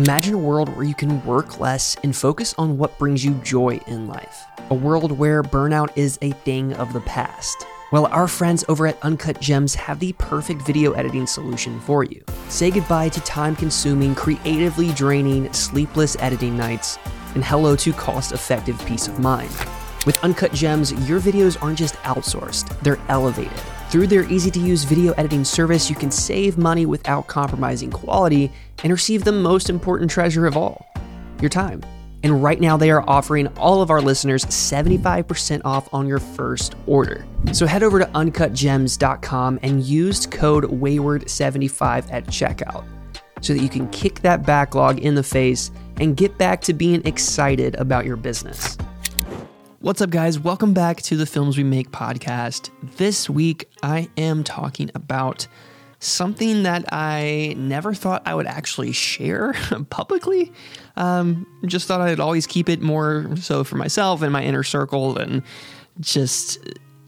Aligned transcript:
Imagine 0.00 0.32
a 0.32 0.38
world 0.38 0.70
where 0.70 0.86
you 0.86 0.94
can 0.94 1.22
work 1.26 1.60
less 1.60 1.94
and 2.02 2.16
focus 2.16 2.54
on 2.56 2.78
what 2.78 2.98
brings 2.98 3.22
you 3.22 3.34
joy 3.44 3.78
in 3.86 4.06
life. 4.06 4.46
A 4.70 4.74
world 4.74 5.12
where 5.12 5.42
burnout 5.42 5.90
is 5.94 6.18
a 6.22 6.30
thing 6.30 6.72
of 6.72 6.94
the 6.94 7.02
past. 7.02 7.66
Well, 7.92 8.06
our 8.06 8.26
friends 8.26 8.64
over 8.70 8.86
at 8.86 8.98
Uncut 9.02 9.42
Gems 9.42 9.74
have 9.74 10.00
the 10.00 10.14
perfect 10.14 10.62
video 10.62 10.92
editing 10.92 11.26
solution 11.26 11.78
for 11.80 12.02
you. 12.02 12.24
Say 12.48 12.70
goodbye 12.70 13.10
to 13.10 13.20
time 13.20 13.54
consuming, 13.54 14.14
creatively 14.14 14.90
draining, 14.94 15.52
sleepless 15.52 16.16
editing 16.18 16.56
nights, 16.56 16.98
and 17.34 17.44
hello 17.44 17.76
to 17.76 17.92
cost 17.92 18.32
effective 18.32 18.82
peace 18.86 19.06
of 19.06 19.18
mind. 19.18 19.50
With 20.06 20.18
Uncut 20.24 20.54
Gems, 20.54 20.94
your 21.06 21.20
videos 21.20 21.62
aren't 21.62 21.76
just 21.76 21.96
outsourced, 21.96 22.80
they're 22.80 22.98
elevated. 23.10 23.52
Through 23.90 24.06
their 24.06 24.22
easy 24.30 24.52
to 24.52 24.60
use 24.60 24.84
video 24.84 25.12
editing 25.14 25.44
service, 25.44 25.90
you 25.90 25.96
can 25.96 26.12
save 26.12 26.56
money 26.56 26.86
without 26.86 27.26
compromising 27.26 27.90
quality 27.90 28.52
and 28.84 28.92
receive 28.92 29.24
the 29.24 29.32
most 29.32 29.68
important 29.68 30.08
treasure 30.08 30.46
of 30.46 30.56
all 30.56 30.86
your 31.40 31.48
time. 31.48 31.82
And 32.22 32.40
right 32.40 32.60
now, 32.60 32.76
they 32.76 32.92
are 32.92 33.02
offering 33.10 33.48
all 33.56 33.82
of 33.82 33.90
our 33.90 34.00
listeners 34.00 34.44
75% 34.44 35.62
off 35.64 35.92
on 35.92 36.06
your 36.06 36.20
first 36.20 36.76
order. 36.86 37.26
So 37.52 37.66
head 37.66 37.82
over 37.82 37.98
to 37.98 38.06
uncutgems.com 38.06 39.58
and 39.64 39.82
use 39.82 40.24
code 40.24 40.64
Wayward75 40.66 42.12
at 42.12 42.26
checkout 42.26 42.84
so 43.40 43.54
that 43.54 43.60
you 43.60 43.68
can 43.68 43.88
kick 43.88 44.20
that 44.20 44.46
backlog 44.46 45.00
in 45.00 45.16
the 45.16 45.24
face 45.24 45.72
and 45.96 46.16
get 46.16 46.38
back 46.38 46.60
to 46.60 46.74
being 46.74 47.04
excited 47.04 47.74
about 47.74 48.06
your 48.06 48.16
business. 48.16 48.78
What's 49.82 50.02
up, 50.02 50.10
guys? 50.10 50.38
Welcome 50.38 50.74
back 50.74 51.00
to 51.04 51.16
the 51.16 51.24
Films 51.24 51.56
We 51.56 51.64
Make 51.64 51.90
podcast. 51.90 52.68
This 52.98 53.30
week, 53.30 53.66
I 53.82 54.10
am 54.18 54.44
talking 54.44 54.90
about 54.94 55.46
something 56.00 56.64
that 56.64 56.92
I 56.92 57.54
never 57.56 57.94
thought 57.94 58.20
I 58.26 58.34
would 58.34 58.46
actually 58.46 58.92
share 58.92 59.54
publicly. 59.88 60.52
Um, 60.96 61.46
just 61.64 61.88
thought 61.88 62.02
I'd 62.02 62.20
always 62.20 62.46
keep 62.46 62.68
it 62.68 62.82
more 62.82 63.34
so 63.36 63.64
for 63.64 63.76
myself 63.76 64.20
and 64.20 64.30
my 64.30 64.42
inner 64.42 64.64
circle 64.64 65.16
and 65.16 65.42
just 65.98 66.58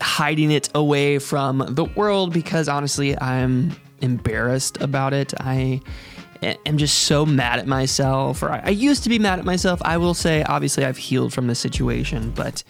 hiding 0.00 0.50
it 0.50 0.70
away 0.74 1.18
from 1.18 1.58
the 1.68 1.84
world 1.84 2.32
because 2.32 2.70
honestly, 2.70 3.20
I'm 3.20 3.76
embarrassed 4.00 4.80
about 4.80 5.12
it. 5.12 5.34
I 5.38 5.82
am 6.42 6.76
just 6.76 7.00
so 7.00 7.24
mad 7.24 7.58
at 7.58 7.66
myself, 7.66 8.42
or 8.42 8.50
I, 8.50 8.62
I 8.66 8.70
used 8.70 9.02
to 9.04 9.08
be 9.08 9.18
mad 9.18 9.38
at 9.38 9.44
myself. 9.44 9.80
I 9.84 9.96
will 9.96 10.14
say, 10.14 10.42
obviously, 10.44 10.84
I've 10.84 10.96
healed 10.96 11.32
from 11.32 11.46
the 11.46 11.54
situation, 11.54 12.30
but 12.30 12.62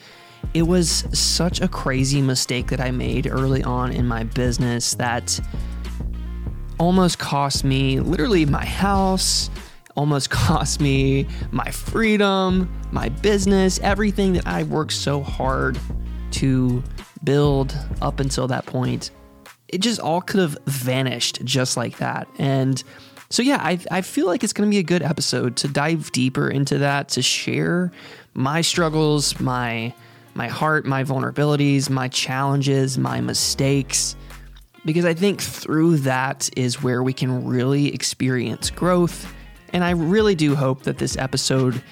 it 0.55 0.63
was 0.63 1.07
such 1.13 1.61
a 1.61 1.69
crazy 1.69 2.21
mistake 2.21 2.69
that 2.69 2.81
I 2.81 2.91
made 2.91 3.27
early 3.27 3.63
on 3.63 3.93
in 3.93 4.07
my 4.07 4.25
business 4.25 4.95
that 4.95 5.41
almost 6.79 7.19
cost 7.19 7.65
me 7.65 8.01
literally 8.01 8.45
my 8.45 8.65
house, 8.65 9.51
almost 9.97 10.31
cost 10.31 10.81
me 10.81 11.27
my 11.51 11.71
freedom, 11.71 12.71
my 12.91 13.09
business, 13.09 13.79
everything 13.81 14.35
that 14.35 14.47
I 14.47 14.65
worked 14.65 14.93
so 14.93 15.23
hard 15.23 15.79
to 16.33 16.83
build 17.25 17.77
up 18.01 18.21
until 18.21 18.49
that 18.49 18.67
point. 18.67 19.11
It 19.69 19.81
just 19.81 20.01
all 20.01 20.21
could 20.21 20.41
have 20.41 20.59
vanished 20.67 21.43
just 21.45 21.77
like 21.77 21.97
that. 21.99 22.29
And 22.39 22.83
so, 23.33 23.43
yeah, 23.43 23.61
I, 23.63 23.79
I 23.91 24.03
feel 24.03 24.27
like 24.27 24.45
it's 24.45 24.53
going 24.53 24.69
to 24.69 24.71
be 24.71 24.79
a 24.79 24.83
good 24.83 25.01
episode 25.01 25.57
to 25.57 25.69
dive 25.69 26.13
deeper 26.13 26.51
into 26.51 26.77
that, 26.79 27.09
to 27.11 27.23
share 27.23 27.91
my 28.35 28.61
struggles, 28.61 29.41
my 29.41 29.95
my 30.35 30.49
heart, 30.49 30.85
my 30.85 31.03
vulnerabilities, 31.03 31.89
my 31.89 32.09
challenges, 32.09 32.99
my 32.99 33.23
mistakes, 33.23 34.17
because 34.85 35.07
I 35.07 35.15
think 35.15 35.41
through 35.41 35.99
that 35.99 36.51
is 36.59 36.83
where 36.83 37.03
we 37.03 37.15
can 37.15 37.47
really 37.47 37.95
experience 37.95 38.69
growth. 38.69 39.33
And 39.73 39.83
I 39.83 39.91
really 39.93 40.35
do 40.35 40.55
hope 40.55 40.83
that 40.83 40.99
this 40.99 41.17
episode 41.17 41.83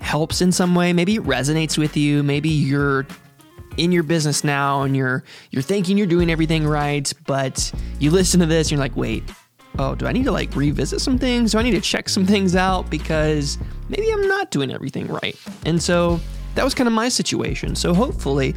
helps 0.00 0.40
in 0.40 0.50
some 0.50 0.74
way. 0.74 0.92
Maybe 0.92 1.14
it 1.14 1.22
resonates 1.22 1.78
with 1.78 1.96
you. 1.96 2.24
Maybe 2.24 2.48
you're 2.48 3.06
in 3.76 3.92
your 3.92 4.02
business 4.02 4.42
now 4.42 4.82
and 4.82 4.96
you're 4.96 5.22
you're 5.52 5.62
thinking 5.62 5.96
you're 5.96 6.08
doing 6.08 6.28
everything 6.28 6.66
right, 6.66 7.12
but 7.24 7.72
you 8.00 8.10
listen 8.10 8.40
to 8.40 8.46
this 8.46 8.66
and 8.66 8.72
you're 8.72 8.80
like, 8.80 8.96
wait, 8.96 9.22
oh, 9.78 9.94
do 9.94 10.06
I 10.06 10.12
need 10.12 10.24
to 10.24 10.32
like 10.32 10.54
revisit 10.54 11.00
some 11.00 11.18
things? 11.18 11.52
Do 11.52 11.58
I 11.58 11.62
need 11.62 11.72
to 11.72 11.80
check 11.80 12.08
some 12.08 12.26
things 12.26 12.56
out? 12.56 12.90
Because 12.90 13.58
maybe 13.88 14.10
I'm 14.12 14.26
not 14.28 14.50
doing 14.50 14.72
everything 14.72 15.06
right. 15.08 15.36
And 15.64 15.82
so 15.82 16.20
that 16.54 16.64
was 16.64 16.74
kind 16.74 16.86
of 16.88 16.92
my 16.92 17.08
situation. 17.08 17.76
So 17.76 17.94
hopefully 17.94 18.54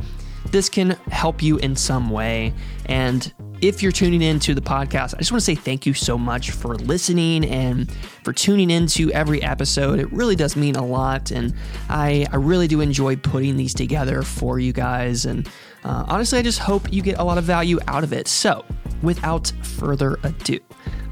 this 0.50 0.70
can 0.70 0.92
help 1.10 1.42
you 1.42 1.58
in 1.58 1.76
some 1.76 2.10
way. 2.10 2.54
And 2.86 3.32
if 3.62 3.84
you're 3.84 3.92
tuning 3.92 4.24
into 4.24 4.56
the 4.56 4.62
podcast, 4.62 5.14
I 5.14 5.20
just 5.20 5.32
want 5.32 5.42
to 5.42 5.46
say 5.46 5.54
thank 5.54 5.86
you 5.86 5.94
so 5.94 6.18
much 6.18 6.50
for 6.50 6.76
listening 6.76 7.46
and 7.46 7.92
for 8.24 8.34
tuning 8.34 8.72
into 8.72 9.12
every 9.12 9.42
episode. 9.44 10.00
It 10.00 10.12
really 10.12 10.36
does 10.36 10.56
mean 10.56 10.76
a 10.76 10.86
lot. 10.86 11.30
And 11.30 11.54
I, 11.88 12.26
I 12.32 12.38
really 12.38 12.68
do 12.68 12.82
enjoy 12.82 13.18
putting 13.18 13.58
these 13.58 13.76
together 13.76 14.24
for 14.24 14.58
you 14.58 14.74
guys. 14.74 15.26
And 15.26 15.48
uh, 15.84 16.06
honestly, 16.08 16.40
I 16.40 16.42
just 16.42 16.58
hope 16.58 16.92
you 16.92 17.04
get 17.04 17.20
a 17.20 17.24
lot 17.24 17.38
of 17.38 17.44
value 17.44 17.80
out 17.88 18.04
of 18.04 18.14
it. 18.14 18.28
So 18.28 18.66
without 19.04 19.54
further 19.62 20.18
ado, 20.24 20.60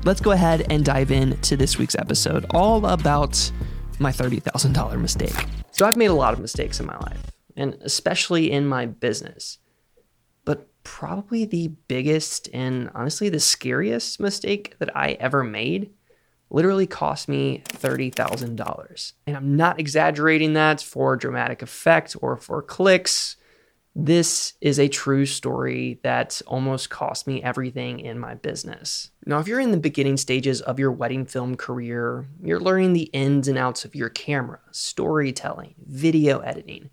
let's 0.03 0.21
go 0.21 0.31
ahead 0.31 0.65
and 0.69 0.85
dive 0.85 1.11
in 1.11 1.37
to 1.41 1.57
this 1.57 1.77
week's 1.77 1.95
episode, 1.95 2.45
all 2.51 2.85
about 2.85 3.51
my 3.99 4.11
$30,000 4.11 4.99
mistake. 4.99 5.35
So, 5.71 5.85
I've 5.85 5.97
made 5.97 6.07
a 6.07 6.13
lot 6.13 6.33
of 6.33 6.39
mistakes 6.39 6.79
in 6.79 6.85
my 6.85 6.97
life, 6.97 7.31
and 7.55 7.77
especially 7.81 8.51
in 8.51 8.65
my 8.65 8.85
business. 8.85 9.59
But 10.45 10.67
probably 10.83 11.45
the 11.45 11.69
biggest 11.87 12.49
and 12.53 12.89
honestly 12.95 13.29
the 13.29 13.39
scariest 13.39 14.19
mistake 14.19 14.75
that 14.79 14.95
I 14.95 15.11
ever 15.19 15.43
made 15.43 15.91
literally 16.49 16.87
cost 16.87 17.29
me 17.29 17.63
$30,000. 17.67 19.13
And 19.27 19.37
I'm 19.37 19.55
not 19.55 19.79
exaggerating 19.79 20.53
that 20.53 20.81
for 20.81 21.15
dramatic 21.15 21.61
effect 21.61 22.15
or 22.21 22.37
for 22.37 22.61
clicks 22.61 23.35
this 23.95 24.53
is 24.61 24.79
a 24.79 24.87
true 24.87 25.25
story 25.25 25.99
that 26.03 26.41
almost 26.47 26.89
cost 26.89 27.27
me 27.27 27.43
everything 27.43 27.99
in 27.99 28.19
my 28.19 28.35
business. 28.35 29.11
Now, 29.25 29.39
if 29.39 29.47
you're 29.47 29.59
in 29.59 29.71
the 29.71 29.77
beginning 29.77 30.17
stages 30.17 30.61
of 30.61 30.79
your 30.79 30.91
wedding 30.91 31.25
film 31.25 31.55
career, 31.55 32.27
you're 32.41 32.59
learning 32.59 32.93
the 32.93 33.09
ins 33.13 33.47
and 33.47 33.57
outs 33.57 33.85
of 33.85 33.95
your 33.95 34.09
camera, 34.09 34.59
storytelling, 34.71 35.75
video 35.85 36.39
editing, 36.39 36.91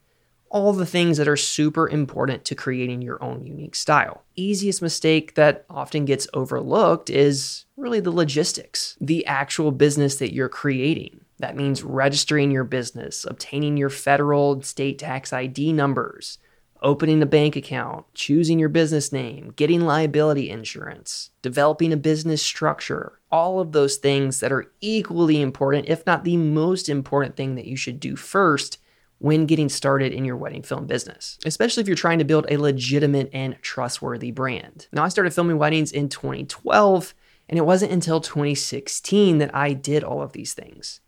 all 0.48 0.72
the 0.72 0.86
things 0.86 1.18
that 1.18 1.28
are 1.28 1.36
super 1.36 1.88
important 1.88 2.44
to 2.46 2.54
creating 2.54 3.02
your 3.02 3.22
own 3.22 3.44
unique 3.44 3.74
style. 3.74 4.22
Easiest 4.36 4.80
mistake 4.80 5.34
that 5.34 5.64
often 5.68 6.04
gets 6.04 6.28
overlooked 6.34 7.10
is 7.10 7.66
really 7.76 8.00
the 8.00 8.10
logistics, 8.10 8.96
the 9.00 9.26
actual 9.26 9.70
business 9.70 10.16
that 10.16 10.32
you're 10.32 10.48
creating. 10.48 11.20
That 11.38 11.56
means 11.56 11.82
registering 11.82 12.50
your 12.50 12.64
business, 12.64 13.26
obtaining 13.28 13.76
your 13.76 13.90
federal 13.90 14.54
and 14.54 14.64
state 14.64 14.98
tax 14.98 15.32
ID 15.32 15.72
numbers, 15.72 16.38
opening 16.82 17.22
a 17.22 17.26
bank 17.26 17.56
account, 17.56 18.06
choosing 18.14 18.58
your 18.58 18.68
business 18.68 19.12
name, 19.12 19.52
getting 19.56 19.80
liability 19.80 20.50
insurance, 20.50 21.30
developing 21.42 21.92
a 21.92 21.96
business 21.96 22.42
structure, 22.42 23.20
all 23.30 23.60
of 23.60 23.72
those 23.72 23.96
things 23.96 24.40
that 24.40 24.52
are 24.52 24.70
equally 24.80 25.40
important, 25.40 25.88
if 25.88 26.06
not 26.06 26.24
the 26.24 26.36
most 26.36 26.88
important 26.88 27.36
thing 27.36 27.54
that 27.54 27.66
you 27.66 27.76
should 27.76 28.00
do 28.00 28.16
first 28.16 28.78
when 29.18 29.46
getting 29.46 29.68
started 29.68 30.12
in 30.12 30.24
your 30.24 30.36
wedding 30.36 30.62
film 30.62 30.86
business, 30.86 31.38
especially 31.44 31.80
if 31.80 31.86
you're 31.86 31.96
trying 31.96 32.18
to 32.18 32.24
build 32.24 32.46
a 32.50 32.58
legitimate 32.58 33.30
and 33.32 33.56
trustworthy 33.62 34.30
brand. 34.30 34.88
Now, 34.92 35.04
I 35.04 35.08
started 35.08 35.32
filming 35.32 35.58
weddings 35.58 35.90
in 35.90 36.08
2012, 36.08 37.14
and 37.48 37.58
it 37.58 37.64
wasn't 37.64 37.92
until 37.92 38.20
2016 38.20 39.38
that 39.38 39.54
I 39.54 39.72
did 39.72 40.04
all 40.04 40.20
of 40.20 40.32
these 40.32 40.52
things. 40.52 41.00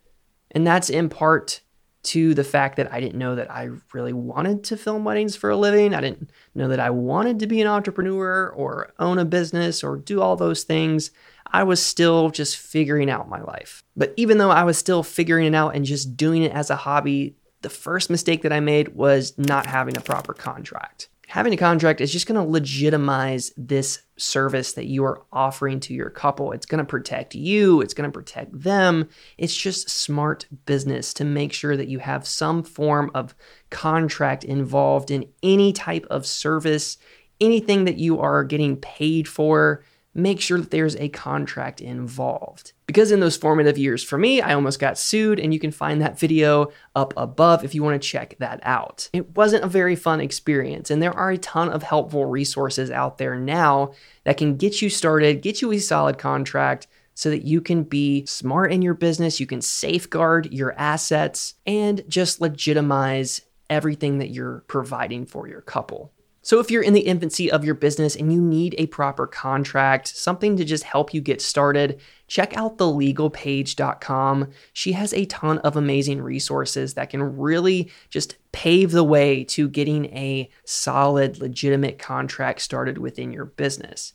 And 0.50 0.66
that's 0.66 0.88
in 0.88 1.08
part 1.08 1.60
to 2.04 2.32
the 2.34 2.44
fact 2.44 2.76
that 2.76 2.92
I 2.92 3.00
didn't 3.00 3.18
know 3.18 3.34
that 3.34 3.50
I 3.50 3.70
really 3.92 4.12
wanted 4.12 4.64
to 4.64 4.76
film 4.76 5.04
weddings 5.04 5.36
for 5.36 5.50
a 5.50 5.56
living. 5.56 5.94
I 5.94 6.00
didn't 6.00 6.30
know 6.54 6.68
that 6.68 6.80
I 6.80 6.90
wanted 6.90 7.40
to 7.40 7.46
be 7.46 7.60
an 7.60 7.66
entrepreneur 7.66 8.48
or 8.48 8.92
own 8.98 9.18
a 9.18 9.24
business 9.24 9.82
or 9.82 9.96
do 9.96 10.20
all 10.20 10.36
those 10.36 10.62
things. 10.62 11.10
I 11.46 11.64
was 11.64 11.82
still 11.82 12.30
just 12.30 12.56
figuring 12.56 13.10
out 13.10 13.28
my 13.28 13.40
life. 13.40 13.82
But 13.96 14.14
even 14.16 14.38
though 14.38 14.50
I 14.50 14.64
was 14.64 14.78
still 14.78 15.02
figuring 15.02 15.46
it 15.46 15.54
out 15.54 15.74
and 15.74 15.84
just 15.84 16.16
doing 16.16 16.42
it 16.42 16.52
as 16.52 16.70
a 16.70 16.76
hobby, 16.76 17.36
the 17.62 17.70
first 17.70 18.10
mistake 18.10 18.42
that 18.42 18.52
I 18.52 18.60
made 18.60 18.94
was 18.94 19.36
not 19.36 19.66
having 19.66 19.96
a 19.96 20.00
proper 20.00 20.32
contract 20.34 21.08
having 21.28 21.52
a 21.52 21.58
contract 21.58 22.00
is 22.00 22.10
just 22.10 22.26
going 22.26 22.42
to 22.42 22.50
legitimize 22.50 23.52
this 23.54 24.00
service 24.16 24.72
that 24.72 24.86
you 24.86 25.04
are 25.04 25.22
offering 25.30 25.78
to 25.78 25.92
your 25.92 26.08
couple. 26.08 26.52
It's 26.52 26.64
going 26.64 26.78
to 26.78 26.84
protect 26.86 27.34
you, 27.34 27.82
it's 27.82 27.92
going 27.92 28.10
to 28.10 28.18
protect 28.18 28.58
them. 28.58 29.10
It's 29.36 29.54
just 29.54 29.90
smart 29.90 30.46
business 30.64 31.12
to 31.14 31.24
make 31.24 31.52
sure 31.52 31.76
that 31.76 31.88
you 31.88 31.98
have 31.98 32.26
some 32.26 32.62
form 32.62 33.10
of 33.14 33.34
contract 33.68 34.42
involved 34.42 35.10
in 35.10 35.26
any 35.42 35.74
type 35.74 36.06
of 36.08 36.26
service, 36.26 36.96
anything 37.42 37.84
that 37.84 37.98
you 37.98 38.18
are 38.20 38.42
getting 38.42 38.76
paid 38.78 39.28
for 39.28 39.84
make 40.18 40.40
sure 40.40 40.58
that 40.58 40.70
there's 40.70 40.96
a 40.96 41.08
contract 41.08 41.80
involved. 41.80 42.72
Because 42.86 43.12
in 43.12 43.20
those 43.20 43.36
formative 43.36 43.78
years 43.78 44.02
for 44.02 44.18
me, 44.18 44.40
I 44.40 44.54
almost 44.54 44.80
got 44.80 44.98
sued, 44.98 45.38
and 45.38 45.54
you 45.54 45.60
can 45.60 45.70
find 45.70 46.00
that 46.00 46.18
video 46.18 46.72
up 46.96 47.14
above 47.16 47.64
if 47.64 47.74
you 47.74 47.82
want 47.82 48.00
to 48.00 48.08
check 48.08 48.36
that 48.38 48.60
out. 48.62 49.08
It 49.12 49.36
wasn't 49.36 49.64
a 49.64 49.68
very 49.68 49.96
fun 49.96 50.20
experience, 50.20 50.90
and 50.90 51.02
there 51.02 51.16
are 51.16 51.30
a 51.30 51.38
ton 51.38 51.68
of 51.68 51.82
helpful 51.82 52.26
resources 52.26 52.90
out 52.90 53.18
there 53.18 53.36
now 53.36 53.92
that 54.24 54.36
can 54.36 54.56
get 54.56 54.82
you 54.82 54.90
started, 54.90 55.42
get 55.42 55.62
you 55.62 55.72
a 55.72 55.78
solid 55.78 56.18
contract, 56.18 56.86
so 57.14 57.30
that 57.30 57.44
you 57.44 57.60
can 57.60 57.82
be 57.82 58.24
smart 58.26 58.72
in 58.72 58.80
your 58.80 58.94
business, 58.94 59.40
you 59.40 59.46
can 59.46 59.60
safeguard 59.60 60.52
your 60.52 60.72
assets, 60.78 61.54
and 61.66 62.04
just 62.08 62.40
legitimize 62.40 63.40
everything 63.68 64.18
that 64.18 64.30
you're 64.30 64.64
providing 64.68 65.26
for 65.26 65.48
your 65.48 65.60
couple. 65.60 66.12
So, 66.48 66.60
if 66.60 66.70
you're 66.70 66.82
in 66.82 66.94
the 66.94 67.00
infancy 67.00 67.52
of 67.52 67.62
your 67.62 67.74
business 67.74 68.16
and 68.16 68.32
you 68.32 68.40
need 68.40 68.74
a 68.78 68.86
proper 68.86 69.26
contract, 69.26 70.08
something 70.08 70.56
to 70.56 70.64
just 70.64 70.82
help 70.82 71.12
you 71.12 71.20
get 71.20 71.42
started, 71.42 72.00
check 72.26 72.56
out 72.56 72.78
thelegalpaige.com. 72.78 74.48
She 74.72 74.92
has 74.92 75.12
a 75.12 75.26
ton 75.26 75.58
of 75.58 75.76
amazing 75.76 76.22
resources 76.22 76.94
that 76.94 77.10
can 77.10 77.36
really 77.36 77.90
just 78.08 78.36
pave 78.52 78.92
the 78.92 79.04
way 79.04 79.44
to 79.44 79.68
getting 79.68 80.06
a 80.06 80.48
solid, 80.64 81.38
legitimate 81.38 81.98
contract 81.98 82.62
started 82.62 82.96
within 82.96 83.30
your 83.30 83.44
business. 83.44 84.14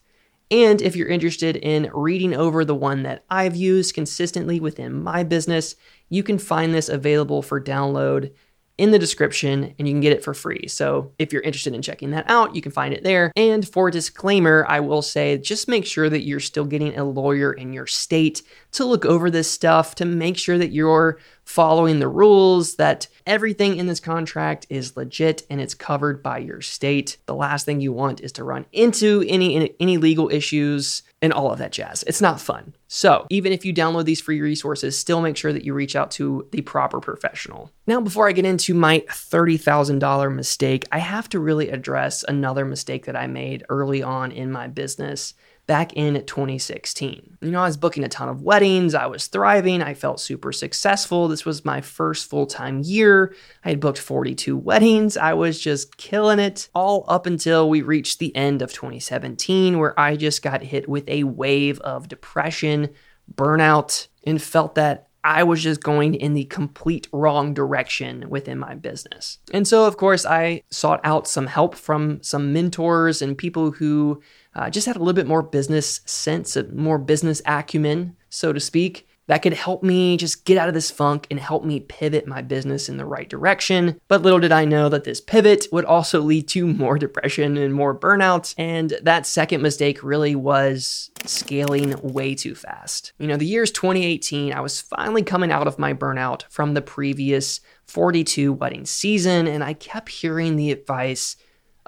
And 0.49 0.81
if 0.81 0.95
you're 0.95 1.09
interested 1.09 1.55
in 1.57 1.91
reading 1.93 2.33
over 2.33 2.65
the 2.65 2.73
one 2.73 3.03
that 3.03 3.25
I've 3.29 3.55
used 3.55 3.93
consistently 3.93 4.59
within 4.59 5.03
my 5.03 5.21
business, 5.21 5.75
you 6.09 6.23
can 6.23 6.39
find 6.39 6.73
this 6.73 6.89
available 6.89 7.43
for 7.43 7.61
download 7.61 8.31
in 8.77 8.91
the 8.91 8.99
description 8.99 9.75
and 9.77 9.87
you 9.87 9.93
can 9.93 10.01
get 10.01 10.13
it 10.13 10.23
for 10.23 10.33
free. 10.33 10.67
So 10.67 11.11
if 11.19 11.31
you're 11.31 11.43
interested 11.43 11.75
in 11.75 11.81
checking 11.81 12.11
that 12.11 12.29
out, 12.29 12.55
you 12.55 12.61
can 12.61 12.71
find 12.71 12.93
it 12.93 13.03
there. 13.03 13.31
And 13.35 13.67
for 13.67 13.91
disclaimer, 13.91 14.65
I 14.67 14.79
will 14.79 15.01
say 15.03 15.37
just 15.37 15.67
make 15.67 15.85
sure 15.85 16.09
that 16.09 16.23
you're 16.23 16.39
still 16.39 16.65
getting 16.65 16.97
a 16.97 17.03
lawyer 17.03 17.53
in 17.53 17.73
your 17.73 17.85
state 17.85 18.41
to 18.71 18.85
look 18.85 19.05
over 19.05 19.29
this 19.29 19.49
stuff 19.49 19.95
to 19.95 20.05
make 20.05 20.37
sure 20.37 20.57
that 20.57 20.71
you're 20.71 21.19
following 21.45 21.99
the 21.99 22.07
rules, 22.07 22.75
that 22.75 23.07
everything 23.25 23.77
in 23.77 23.87
this 23.87 23.99
contract 23.99 24.65
is 24.69 24.97
legit 24.97 25.43
and 25.49 25.61
it's 25.61 25.73
covered 25.73 26.23
by 26.23 26.37
your 26.39 26.61
state. 26.61 27.17
The 27.25 27.35
last 27.35 27.65
thing 27.65 27.81
you 27.81 27.93
want 27.93 28.21
is 28.21 28.31
to 28.33 28.43
run 28.43 28.65
into 28.71 29.23
any 29.27 29.75
any 29.79 29.97
legal 29.97 30.29
issues 30.29 31.03
and 31.21 31.31
all 31.31 31.51
of 31.51 31.59
that 31.59 31.71
jazz. 31.71 32.03
It's 32.03 32.21
not 32.21 32.41
fun. 32.41 32.75
So, 32.89 33.25
even 33.29 33.53
if 33.53 33.63
you 33.65 33.73
download 33.73 34.05
these 34.05 34.21
free 34.21 34.41
resources, 34.41 34.97
still 34.99 35.21
make 35.21 35.37
sure 35.37 35.53
that 35.53 35.63
you 35.63 35.73
reach 35.73 35.95
out 35.95 36.11
to 36.11 36.47
the 36.51 36.61
proper 36.61 36.99
professional. 36.99 37.71
Now, 37.87 38.01
before 38.01 38.27
I 38.27 38.33
get 38.33 38.45
into 38.45 38.73
my 38.73 38.99
$30,000 39.09 40.35
mistake, 40.35 40.85
I 40.91 40.99
have 40.99 41.29
to 41.29 41.39
really 41.39 41.69
address 41.69 42.23
another 42.27 42.65
mistake 42.65 43.05
that 43.05 43.15
I 43.15 43.27
made 43.27 43.63
early 43.69 44.03
on 44.03 44.31
in 44.31 44.51
my 44.51 44.67
business 44.67 45.33
back 45.65 45.93
in 45.93 46.15
2016. 46.25 47.37
You 47.41 47.51
know, 47.51 47.61
I 47.61 47.65
was 47.65 47.77
booking 47.77 48.03
a 48.03 48.09
ton 48.09 48.29
of 48.29 48.41
weddings, 48.41 48.93
I 48.93 49.05
was 49.05 49.27
thriving, 49.27 49.81
I 49.81 49.93
felt 49.93 50.19
super 50.19 50.51
successful. 50.51 51.27
This 51.27 51.45
was 51.45 51.63
my 51.63 51.81
first 51.81 52.29
full 52.29 52.45
time 52.45 52.81
year. 52.81 53.33
I 53.63 53.69
had 53.69 53.79
booked 53.79 53.99
42 53.99 54.57
weddings, 54.57 55.15
I 55.15 55.33
was 55.33 55.59
just 55.59 55.97
killing 55.97 56.39
it, 56.39 56.69
all 56.75 57.05
up 57.07 57.25
until 57.25 57.69
we 57.69 57.81
reached 57.81 58.19
the 58.19 58.35
end 58.35 58.61
of 58.61 58.73
2017, 58.73 59.79
where 59.79 59.97
I 59.99 60.15
just 60.15 60.41
got 60.41 60.63
hit 60.63 60.89
with 60.89 61.07
a 61.07 61.23
wave 61.23 61.79
of 61.79 62.07
depression, 62.07 62.89
burnout, 63.33 64.07
and 64.25 64.41
felt 64.41 64.75
that 64.75 65.07
I 65.23 65.43
was 65.43 65.63
just 65.63 65.81
going 65.81 66.15
in 66.15 66.33
the 66.33 66.45
complete 66.45 67.07
wrong 67.13 67.53
direction 67.53 68.29
within 68.29 68.59
my 68.59 68.75
business. 68.75 69.39
And 69.53 69.67
so, 69.67 69.85
of 69.85 69.97
course, 69.97 70.25
I 70.25 70.63
sought 70.69 70.99
out 71.03 71.27
some 71.27 71.47
help 71.47 71.75
from 71.75 72.21
some 72.21 72.51
mentors 72.51 73.21
and 73.21 73.37
people 73.37 73.71
who 73.71 74.21
uh, 74.55 74.69
just 74.69 74.85
had 74.85 74.95
a 74.95 74.99
little 74.99 75.13
bit 75.13 75.27
more 75.27 75.41
business 75.41 76.01
sense, 76.05 76.57
more 76.73 76.97
business 76.97 77.41
acumen, 77.45 78.15
so 78.29 78.51
to 78.51 78.59
speak 78.59 79.07
that 79.27 79.41
could 79.41 79.53
help 79.53 79.83
me 79.83 80.17
just 80.17 80.45
get 80.45 80.57
out 80.57 80.67
of 80.67 80.73
this 80.73 80.91
funk 80.91 81.27
and 81.29 81.39
help 81.39 81.63
me 81.63 81.79
pivot 81.79 82.27
my 82.27 82.41
business 82.41 82.89
in 82.89 82.97
the 82.97 83.05
right 83.05 83.29
direction. 83.29 83.99
But 84.07 84.21
little 84.21 84.39
did 84.39 84.51
I 84.51 84.65
know 84.65 84.89
that 84.89 85.03
this 85.03 85.21
pivot 85.21 85.67
would 85.71 85.85
also 85.85 86.21
lead 86.21 86.47
to 86.49 86.67
more 86.67 86.97
depression 86.99 87.57
and 87.57 87.73
more 87.73 87.97
burnout. 87.97 88.53
And 88.57 88.93
that 89.01 89.25
second 89.25 89.61
mistake 89.61 90.03
really 90.03 90.35
was 90.35 91.11
scaling 91.25 91.95
way 92.01 92.35
too 92.35 92.55
fast. 92.55 93.13
You 93.17 93.27
know, 93.27 93.37
the 93.37 93.45
year's 93.45 93.71
2018, 93.71 94.53
I 94.53 94.59
was 94.59 94.81
finally 94.81 95.23
coming 95.23 95.51
out 95.51 95.67
of 95.67 95.79
my 95.79 95.93
burnout 95.93 96.43
from 96.49 96.73
the 96.73 96.81
previous 96.81 97.61
42 97.85 98.53
wedding 98.53 98.85
season, 98.85 99.47
and 99.47 99.63
I 99.63 99.73
kept 99.73 100.09
hearing 100.09 100.55
the 100.55 100.71
advice 100.71 101.35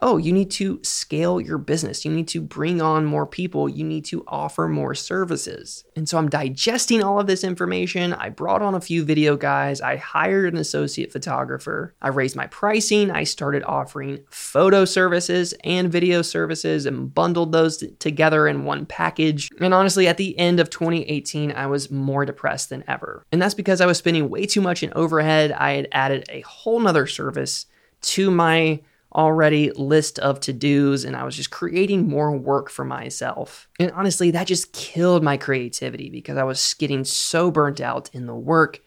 oh, 0.02 0.18
you 0.18 0.34
need 0.34 0.52
to 0.52 0.80
scale 0.84 1.40
your 1.40 1.58
business. 1.58 2.04
You 2.04 2.12
need 2.12 2.28
to 2.30 2.42
bring 2.42 2.82
on 2.82 3.06
more 3.06 3.26
people. 3.26 3.70
You 3.70 3.84
need 3.84 4.06
to 4.06 4.24
offer 4.28 4.68
more 4.68 4.94
services. 4.94 5.86
And 5.96 6.08
so 6.08 6.18
I'm 6.18 6.30
digesting 6.30 7.02
all 7.02 7.20
of 7.20 7.28
this 7.28 7.44
information. 7.44 8.14
I 8.14 8.30
brought 8.30 8.62
on 8.62 8.76
a 8.76 8.82
few 8.82 9.06
video 9.06 9.38
guys. 9.38 9.82
I 9.82 9.96
hired 9.96 10.54
an 10.54 10.60
associate 10.60 11.12
photographer. 11.12 11.94
I 12.02 12.10
raised 12.10 12.36
my 12.36 12.48
pricing. 12.48 13.10
I 13.10 13.24
started 13.24 13.64
offering 13.64 14.20
photo 14.30 14.86
services 14.86 15.54
and 15.64 15.92
video 15.92 16.22
services 16.22 16.86
and 16.86 17.14
bundled 17.14 17.52
those 17.52 17.78
t- 17.78 17.92
together 18.00 18.48
in 18.48 18.66
one 18.66 18.86
package. 18.86 19.50
And 19.62 19.74
honestly, 19.74 20.08
at 20.08 20.18
the 20.18 20.38
end 20.38 20.60
of 20.60 20.70
2018, 20.70 21.52
I 21.54 21.68
was 21.68 21.90
more 21.90 22.26
depressed 22.26 22.70
than 22.70 22.84
ever. 22.88 23.26
And 23.32 23.42
that's 23.42 23.54
because 23.54 23.82
I 23.82 23.86
was 23.86 23.98
spending 23.98 24.30
way 24.30 24.46
too 24.46 24.62
much 24.62 24.84
in 24.84 24.92
overhead. 24.94 25.52
I 25.54 25.74
had 25.74 25.88
added 25.92 26.26
a 26.30 26.42
whole 26.42 26.80
nother 26.80 27.08
service 27.08 27.66
to 28.02 28.30
my 28.30 28.82
already 29.16 29.72
list 29.72 30.20
of 30.20 30.40
to 30.42 30.54
dos 30.54 31.06
and 31.06 31.16
I 31.16 31.24
was 31.24 31.36
just 31.36 31.50
creating 31.50 32.08
more 32.08 32.36
work 32.36 32.70
for 32.70 32.84
myself. 32.84 33.68
And 33.80 33.92
honestly, 33.92 34.32
that 34.32 34.48
just 34.48 34.74
killed 34.74 35.24
my 35.24 35.38
creativity 35.38 36.10
because 36.10 36.38
I 36.38 36.44
was 36.44 36.74
getting 36.76 37.06
so 37.06 37.50
burnt 37.50 37.80
out 37.80 38.10
in 38.14 38.28
the 38.28 38.36
work, 38.36 38.82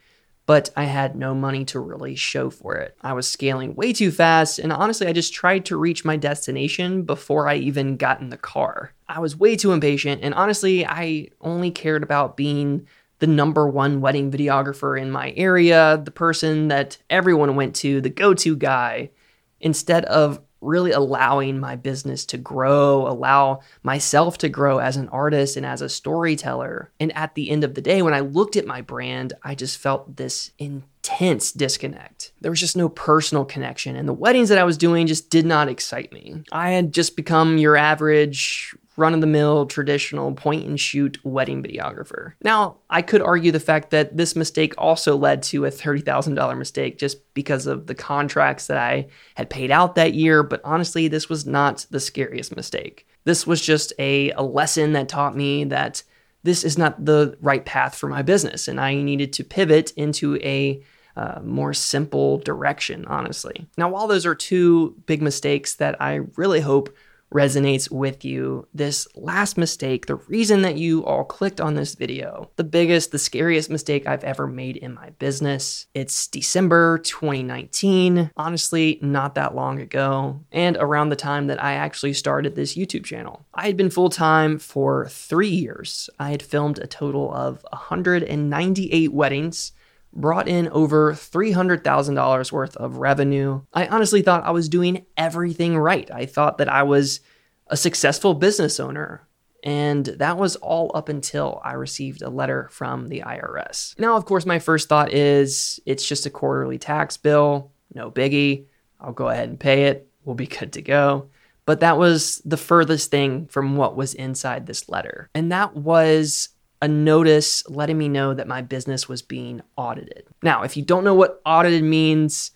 but 0.44 0.70
I 0.76 0.84
had 0.84 1.16
no 1.16 1.34
money 1.34 1.64
to 1.66 1.80
really 1.80 2.14
show 2.14 2.50
for 2.50 2.76
it. 2.76 2.96
I 3.00 3.14
was 3.14 3.26
scaling 3.26 3.74
way 3.74 3.92
too 3.92 4.10
fast, 4.10 4.58
and 4.58 4.72
honestly, 4.72 5.06
I 5.06 5.12
just 5.12 5.34
tried 5.34 5.64
to 5.66 5.76
reach 5.76 6.04
my 6.04 6.16
destination 6.16 7.02
before 7.02 7.48
I 7.48 7.56
even 7.56 7.96
got 7.96 8.20
in 8.20 8.30
the 8.30 8.36
car. 8.36 8.92
I 9.08 9.20
was 9.20 9.36
way 9.36 9.56
too 9.56 9.72
impatient, 9.72 10.22
and 10.22 10.34
honestly, 10.34 10.86
I 10.86 11.28
only 11.40 11.70
cared 11.70 12.02
about 12.02 12.36
being 12.36 12.86
the 13.18 13.26
number 13.26 13.68
one 13.68 14.00
wedding 14.00 14.30
videographer 14.30 15.00
in 15.00 15.10
my 15.10 15.32
area, 15.36 16.00
the 16.02 16.10
person 16.10 16.68
that 16.68 16.98
everyone 17.10 17.56
went 17.56 17.74
to, 17.76 18.00
the 18.00 18.10
go 18.10 18.32
to 18.32 18.56
guy 18.56 19.10
instead 19.60 20.04
of 20.06 20.40
really 20.60 20.90
allowing 20.90 21.58
my 21.60 21.76
business 21.76 22.24
to 22.26 22.36
grow, 22.36 23.06
allow 23.06 23.60
myself 23.82 24.38
to 24.38 24.48
grow 24.48 24.78
as 24.78 24.96
an 24.96 25.08
artist 25.10 25.56
and 25.56 25.64
as 25.64 25.80
a 25.80 25.88
storyteller. 25.88 26.90
And 26.98 27.16
at 27.16 27.34
the 27.34 27.50
end 27.50 27.62
of 27.62 27.74
the 27.74 27.80
day, 27.80 28.02
when 28.02 28.14
I 28.14 28.20
looked 28.20 28.56
at 28.56 28.66
my 28.66 28.80
brand, 28.80 29.34
I 29.42 29.54
just 29.54 29.78
felt 29.78 30.16
this 30.16 30.50
intense 30.58 31.52
disconnect. 31.52 32.32
There 32.40 32.50
was 32.50 32.60
just 32.60 32.76
no 32.76 32.88
personal 32.88 33.44
connection, 33.44 33.94
and 33.94 34.08
the 34.08 34.12
weddings 34.12 34.48
that 34.48 34.58
I 34.58 34.64
was 34.64 34.78
doing 34.78 35.06
just 35.06 35.30
did 35.30 35.46
not 35.46 35.68
excite 35.68 36.12
me. 36.12 36.42
I 36.50 36.70
had 36.70 36.92
just 36.92 37.14
become 37.14 37.58
your 37.58 37.76
average 37.76 38.74
run 38.98 39.14
of 39.14 39.20
the 39.20 39.26
mill, 39.26 39.64
traditional 39.64 40.32
point 40.32 40.66
and 40.66 40.78
shoot 40.78 41.18
wedding 41.24 41.62
videographer. 41.62 42.32
Now, 42.42 42.78
I 42.90 43.00
could 43.00 43.22
argue 43.22 43.52
the 43.52 43.60
fact 43.60 43.90
that 43.90 44.16
this 44.16 44.34
mistake 44.34 44.74
also 44.76 45.16
led 45.16 45.42
to 45.44 45.64
a 45.64 45.70
$30,000 45.70 46.58
mistake 46.58 46.98
just 46.98 47.32
because 47.32 47.66
of 47.66 47.86
the 47.86 47.94
contracts 47.94 48.66
that 48.66 48.76
I 48.76 49.06
had 49.36 49.48
paid 49.48 49.70
out 49.70 49.94
that 49.94 50.14
year, 50.14 50.42
but 50.42 50.60
honestly, 50.64 51.06
this 51.06 51.28
was 51.28 51.46
not 51.46 51.86
the 51.90 52.00
scariest 52.00 52.56
mistake. 52.56 53.06
This 53.24 53.46
was 53.46 53.60
just 53.60 53.92
a, 53.98 54.32
a 54.32 54.42
lesson 54.42 54.92
that 54.94 55.08
taught 55.08 55.36
me 55.36 55.64
that 55.64 56.02
this 56.42 56.64
is 56.64 56.76
not 56.76 57.04
the 57.04 57.36
right 57.40 57.64
path 57.64 57.94
for 57.94 58.08
my 58.08 58.22
business, 58.22 58.68
and 58.68 58.80
I 58.80 58.94
needed 58.94 59.32
to 59.34 59.44
pivot 59.44 59.92
into 59.96 60.36
a 60.36 60.82
uh, 61.16 61.40
more 61.42 61.74
simple 61.74 62.38
direction, 62.38 63.04
honestly. 63.06 63.66
Now, 63.76 63.88
while 63.88 64.06
those 64.06 64.24
are 64.24 64.36
two 64.36 64.96
big 65.06 65.20
mistakes 65.20 65.74
that 65.74 66.00
I 66.00 66.20
really 66.36 66.60
hope 66.60 66.94
resonates 67.32 67.90
with 67.90 68.24
you, 68.24 68.66
this 68.72 69.06
last 69.14 69.58
mistake, 69.58 70.06
the 70.06 70.16
reason 70.16 70.62
that 70.62 70.76
you 70.76 71.04
all 71.04 71.24
clicked 71.24 71.60
on 71.60 71.74
this 71.74 71.94
video, 71.94 72.50
the 72.56 72.64
biggest, 72.64 73.10
the 73.10 73.18
scariest 73.18 73.70
mistake 73.70 74.06
I've 74.06 74.24
ever 74.24 74.46
made 74.46 74.76
in 74.76 74.94
my 74.94 75.10
business. 75.10 75.86
It's 75.94 76.26
December 76.26 76.98
2019, 76.98 78.30
honestly, 78.36 78.98
not 79.02 79.34
that 79.34 79.54
long 79.54 79.80
ago, 79.80 80.40
and 80.52 80.76
around 80.78 81.10
the 81.10 81.16
time 81.16 81.48
that 81.48 81.62
I 81.62 81.74
actually 81.74 82.14
started 82.14 82.54
this 82.54 82.76
YouTube 82.76 83.04
channel. 83.04 83.44
I 83.54 83.66
had 83.66 83.76
been 83.76 83.90
full 83.90 84.10
time 84.10 84.58
for 84.58 85.08
three 85.08 85.48
years. 85.48 86.08
I 86.18 86.30
had 86.30 86.42
filmed 86.42 86.78
a 86.78 86.86
total 86.86 87.32
of 87.32 87.64
198 87.70 89.12
weddings 89.12 89.72
brought 90.12 90.48
in 90.48 90.68
over 90.68 91.12
$300,000 91.12 92.52
worth 92.52 92.76
of 92.76 92.96
revenue. 92.96 93.62
I 93.72 93.86
honestly 93.86 94.22
thought 94.22 94.44
I 94.44 94.50
was 94.50 94.68
doing 94.68 95.06
everything 95.16 95.76
right. 95.76 96.10
I 96.10 96.26
thought 96.26 96.58
that 96.58 96.68
I 96.68 96.82
was 96.82 97.20
a 97.68 97.76
successful 97.76 98.34
business 98.34 98.80
owner. 98.80 99.26
And 99.64 100.06
that 100.06 100.38
was 100.38 100.56
all 100.56 100.90
up 100.94 101.08
until 101.08 101.60
I 101.64 101.72
received 101.72 102.22
a 102.22 102.30
letter 102.30 102.68
from 102.70 103.08
the 103.08 103.22
IRS. 103.26 103.98
Now, 103.98 104.16
of 104.16 104.24
course, 104.24 104.46
my 104.46 104.60
first 104.60 104.88
thought 104.88 105.12
is 105.12 105.80
it's 105.84 106.06
just 106.06 106.26
a 106.26 106.30
quarterly 106.30 106.78
tax 106.78 107.16
bill, 107.16 107.72
no 107.92 108.10
biggie. 108.10 108.66
I'll 109.00 109.12
go 109.12 109.28
ahead 109.28 109.48
and 109.48 109.58
pay 109.58 109.84
it. 109.84 110.08
We'll 110.24 110.36
be 110.36 110.46
good 110.46 110.72
to 110.74 110.82
go. 110.82 111.28
But 111.66 111.80
that 111.80 111.98
was 111.98 112.40
the 112.44 112.56
furthest 112.56 113.10
thing 113.10 113.46
from 113.48 113.76
what 113.76 113.96
was 113.96 114.14
inside 114.14 114.66
this 114.66 114.88
letter. 114.88 115.28
And 115.34 115.52
that 115.52 115.76
was 115.76 116.50
a 116.80 116.88
notice 116.88 117.68
letting 117.68 117.98
me 117.98 118.08
know 118.08 118.34
that 118.34 118.46
my 118.46 118.62
business 118.62 119.08
was 119.08 119.22
being 119.22 119.60
audited. 119.76 120.24
Now, 120.42 120.62
if 120.62 120.76
you 120.76 120.84
don't 120.84 121.04
know 121.04 121.14
what 121.14 121.40
audited 121.44 121.82
means, 121.82 122.52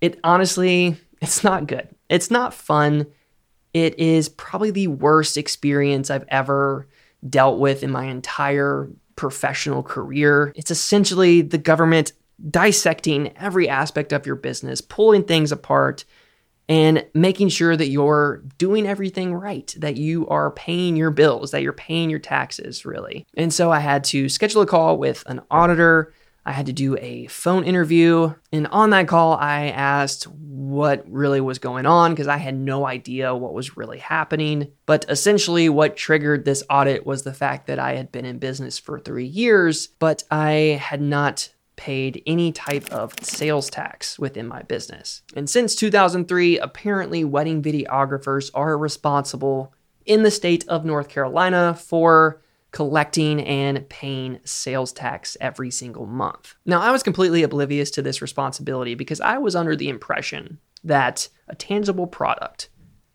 it 0.00 0.18
honestly, 0.22 0.96
it's 1.20 1.42
not 1.42 1.66
good. 1.66 1.88
It's 2.08 2.30
not 2.30 2.54
fun. 2.54 3.06
It 3.72 3.98
is 3.98 4.28
probably 4.28 4.70
the 4.70 4.86
worst 4.86 5.36
experience 5.36 6.10
I've 6.10 6.26
ever 6.28 6.86
dealt 7.28 7.58
with 7.58 7.82
in 7.82 7.90
my 7.90 8.04
entire 8.04 8.88
professional 9.16 9.82
career. 9.82 10.52
It's 10.54 10.70
essentially 10.70 11.42
the 11.42 11.58
government 11.58 12.12
dissecting 12.50 13.36
every 13.36 13.68
aspect 13.68 14.12
of 14.12 14.26
your 14.26 14.36
business, 14.36 14.80
pulling 14.80 15.24
things 15.24 15.52
apart, 15.52 16.04
and 16.68 17.04
making 17.14 17.50
sure 17.50 17.76
that 17.76 17.88
you're 17.88 18.42
doing 18.58 18.86
everything 18.86 19.34
right, 19.34 19.74
that 19.78 19.96
you 19.96 20.26
are 20.28 20.50
paying 20.52 20.96
your 20.96 21.10
bills, 21.10 21.50
that 21.50 21.62
you're 21.62 21.72
paying 21.72 22.10
your 22.10 22.18
taxes, 22.18 22.86
really. 22.86 23.26
And 23.36 23.52
so 23.52 23.70
I 23.70 23.80
had 23.80 24.04
to 24.04 24.28
schedule 24.28 24.62
a 24.62 24.66
call 24.66 24.96
with 24.96 25.22
an 25.26 25.42
auditor. 25.50 26.12
I 26.46 26.52
had 26.52 26.66
to 26.66 26.72
do 26.72 26.96
a 26.98 27.26
phone 27.26 27.64
interview. 27.64 28.34
And 28.52 28.66
on 28.66 28.90
that 28.90 29.08
call, 29.08 29.34
I 29.34 29.68
asked 29.68 30.24
what 30.24 31.04
really 31.10 31.40
was 31.40 31.58
going 31.58 31.86
on 31.86 32.12
because 32.12 32.28
I 32.28 32.36
had 32.36 32.54
no 32.54 32.86
idea 32.86 33.34
what 33.34 33.54
was 33.54 33.76
really 33.76 33.98
happening. 33.98 34.70
But 34.84 35.06
essentially, 35.08 35.68
what 35.68 35.96
triggered 35.96 36.44
this 36.44 36.62
audit 36.68 37.06
was 37.06 37.22
the 37.22 37.32
fact 37.32 37.66
that 37.66 37.78
I 37.78 37.94
had 37.94 38.12
been 38.12 38.26
in 38.26 38.38
business 38.38 38.78
for 38.78 39.00
three 39.00 39.26
years, 39.26 39.86
but 39.86 40.24
I 40.30 40.80
had 40.82 41.00
not 41.00 41.48
paid 41.76 42.22
any 42.26 42.52
type 42.52 42.90
of 42.92 43.14
sales 43.22 43.70
tax 43.70 44.18
within 44.18 44.46
my 44.46 44.62
business. 44.62 45.22
And 45.34 45.48
since 45.48 45.74
2003, 45.74 46.58
apparently 46.58 47.24
wedding 47.24 47.62
videographers 47.62 48.50
are 48.54 48.78
responsible 48.78 49.74
in 50.06 50.22
the 50.22 50.30
state 50.30 50.66
of 50.68 50.84
North 50.84 51.08
Carolina 51.08 51.74
for 51.74 52.42
collecting 52.70 53.40
and 53.40 53.88
paying 53.88 54.40
sales 54.44 54.92
tax 54.92 55.36
every 55.40 55.70
single 55.70 56.06
month. 56.06 56.56
Now, 56.66 56.80
I 56.80 56.90
was 56.90 57.04
completely 57.04 57.44
oblivious 57.44 57.90
to 57.92 58.02
this 58.02 58.20
responsibility 58.20 58.96
because 58.96 59.20
I 59.20 59.38
was 59.38 59.54
under 59.54 59.76
the 59.76 59.88
impression 59.88 60.58
that 60.82 61.28
a 61.48 61.54
tangible 61.54 62.08
product 62.08 62.68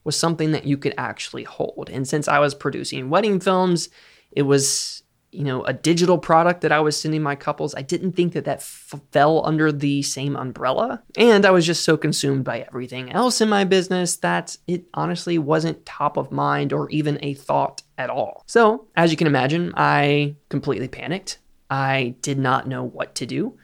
was 0.05 0.15
something 0.15 0.53
that 0.53 0.65
you 0.65 0.77
could 0.77 0.93
actually 0.97 1.43
hold. 1.43 1.89
And 1.91 2.07
since 2.07 2.27
I 2.27 2.39
was 2.39 2.55
producing 2.55 3.09
wedding 3.09 3.39
films, 3.39 3.89
it 4.31 4.43
was 4.43 5.03
you 5.31 5.43
know, 5.43 5.63
a 5.63 5.73
digital 5.73 6.17
product 6.17 6.61
that 6.61 6.71
I 6.71 6.79
was 6.79 6.99
sending 6.99 7.21
my 7.21 7.35
couples, 7.35 7.75
I 7.75 7.81
didn't 7.81 8.13
think 8.13 8.33
that 8.33 8.45
that 8.45 8.59
f- 8.59 8.99
fell 9.11 9.45
under 9.45 9.71
the 9.71 10.01
same 10.01 10.35
umbrella. 10.35 11.03
And 11.17 11.45
I 11.45 11.51
was 11.51 11.65
just 11.65 11.83
so 11.83 11.97
consumed 11.97 12.43
by 12.43 12.61
everything 12.61 13.11
else 13.11 13.39
in 13.41 13.49
my 13.49 13.63
business 13.63 14.15
that 14.17 14.57
it 14.67 14.85
honestly 14.93 15.37
wasn't 15.37 15.85
top 15.85 16.17
of 16.17 16.31
mind 16.31 16.73
or 16.73 16.89
even 16.89 17.19
a 17.21 17.35
thought 17.35 17.83
at 17.97 18.09
all. 18.09 18.43
So, 18.47 18.87
as 18.95 19.11
you 19.11 19.17
can 19.17 19.27
imagine, 19.27 19.73
I 19.75 20.35
completely 20.49 20.87
panicked. 20.87 21.37
I 21.69 22.15
did 22.21 22.39
not 22.39 22.67
know 22.67 22.83
what 22.83 23.13
to 23.15 23.25
do. 23.25 23.57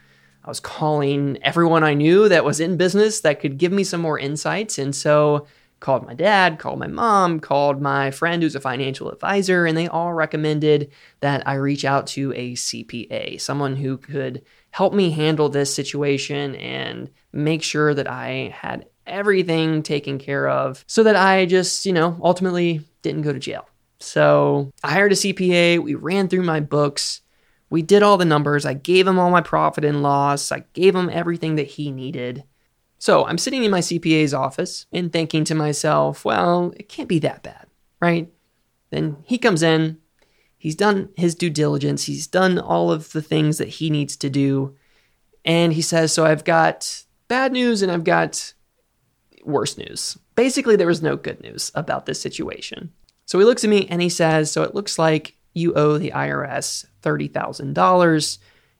I 0.44 0.48
was 0.48 0.60
calling 0.60 1.38
everyone 1.42 1.82
I 1.82 1.94
knew 1.94 2.28
that 2.28 2.44
was 2.44 2.60
in 2.60 2.76
business 2.76 3.20
that 3.22 3.40
could 3.40 3.58
give 3.58 3.72
me 3.72 3.82
some 3.82 4.00
more 4.00 4.18
insights. 4.18 4.78
And 4.78 4.94
so 4.94 5.48
called 5.80 6.06
my 6.06 6.14
dad, 6.14 6.58
called 6.58 6.78
my 6.78 6.86
mom, 6.86 7.40
called 7.40 7.80
my 7.80 8.10
friend 8.10 8.42
who's 8.42 8.54
a 8.54 8.60
financial 8.60 9.10
advisor, 9.10 9.66
and 9.66 9.76
they 9.76 9.88
all 9.88 10.12
recommended 10.12 10.90
that 11.20 11.46
I 11.46 11.54
reach 11.54 11.84
out 11.84 12.06
to 12.08 12.32
a 12.34 12.54
CPA, 12.54 13.40
someone 13.40 13.76
who 13.76 13.98
could 13.98 14.42
help 14.70 14.94
me 14.94 15.10
handle 15.10 15.48
this 15.48 15.74
situation 15.74 16.54
and 16.56 17.10
make 17.32 17.62
sure 17.62 17.94
that 17.94 18.08
I 18.08 18.54
had 18.54 18.86
everything 19.06 19.82
taken 19.82 20.18
care 20.18 20.48
of 20.48 20.84
so 20.86 21.02
that 21.02 21.16
I 21.16 21.46
just, 21.46 21.86
you 21.86 21.92
know, 21.92 22.18
ultimately 22.22 22.80
didn't 23.02 23.22
go 23.22 23.32
to 23.32 23.38
jail. 23.38 23.68
So 24.00 24.72
I 24.82 24.92
hired 24.92 25.12
a 25.12 25.16
CPA, 25.16 25.78
we 25.78 25.94
ran 25.94 26.28
through 26.28 26.42
my 26.42 26.60
books. 26.60 27.22
We 27.68 27.82
did 27.82 28.02
all 28.02 28.16
the 28.16 28.24
numbers. 28.24 28.64
I 28.64 28.74
gave 28.74 29.06
him 29.08 29.18
all 29.18 29.30
my 29.30 29.40
profit 29.40 29.84
and 29.84 30.02
loss. 30.02 30.52
I 30.52 30.64
gave 30.72 30.94
him 30.94 31.10
everything 31.10 31.56
that 31.56 31.66
he 31.66 31.90
needed. 31.90 32.44
So 32.98 33.26
I'm 33.26 33.38
sitting 33.38 33.64
in 33.64 33.70
my 33.70 33.80
CPA's 33.80 34.32
office 34.32 34.86
and 34.92 35.12
thinking 35.12 35.44
to 35.44 35.54
myself, 35.54 36.24
well, 36.24 36.72
it 36.76 36.88
can't 36.88 37.08
be 37.08 37.18
that 37.20 37.42
bad, 37.42 37.66
right? 38.00 38.32
Then 38.90 39.18
he 39.24 39.38
comes 39.38 39.62
in, 39.62 39.98
he's 40.56 40.76
done 40.76 41.10
his 41.16 41.34
due 41.34 41.50
diligence, 41.50 42.04
he's 42.04 42.26
done 42.26 42.58
all 42.58 42.90
of 42.90 43.12
the 43.12 43.22
things 43.22 43.58
that 43.58 43.68
he 43.68 43.90
needs 43.90 44.16
to 44.16 44.30
do. 44.30 44.76
And 45.44 45.72
he 45.72 45.82
says, 45.82 46.12
So 46.12 46.24
I've 46.24 46.44
got 46.44 47.04
bad 47.28 47.52
news 47.52 47.82
and 47.82 47.92
I've 47.92 48.04
got 48.04 48.54
worse 49.44 49.76
news. 49.76 50.18
Basically, 50.34 50.76
there 50.76 50.86
was 50.86 51.02
no 51.02 51.16
good 51.16 51.40
news 51.42 51.70
about 51.74 52.06
this 52.06 52.20
situation. 52.20 52.92
So 53.26 53.38
he 53.38 53.44
looks 53.44 53.64
at 53.64 53.70
me 53.70 53.86
and 53.88 54.00
he 54.00 54.08
says, 54.08 54.50
So 54.50 54.62
it 54.62 54.74
looks 54.74 54.98
like 54.98 55.36
you 55.52 55.74
owe 55.74 55.98
the 55.98 56.10
IRS 56.10 56.86
$30,000 57.02 58.38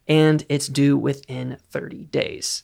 and 0.08 0.44
it's 0.49 0.68
due 0.68 0.96
within 0.96 1.58
30 1.70 2.04
days. 2.06 2.62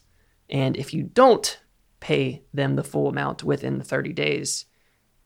And 0.52 0.76
if 0.76 0.94
you 0.94 1.02
don't 1.02 1.59
pay 1.99 2.42
them 2.52 2.76
the 2.76 2.85
full 2.85 3.09
amount 3.09 3.42
within 3.42 3.78
the 3.78 3.85
30 3.85 4.12
days, 4.12 4.66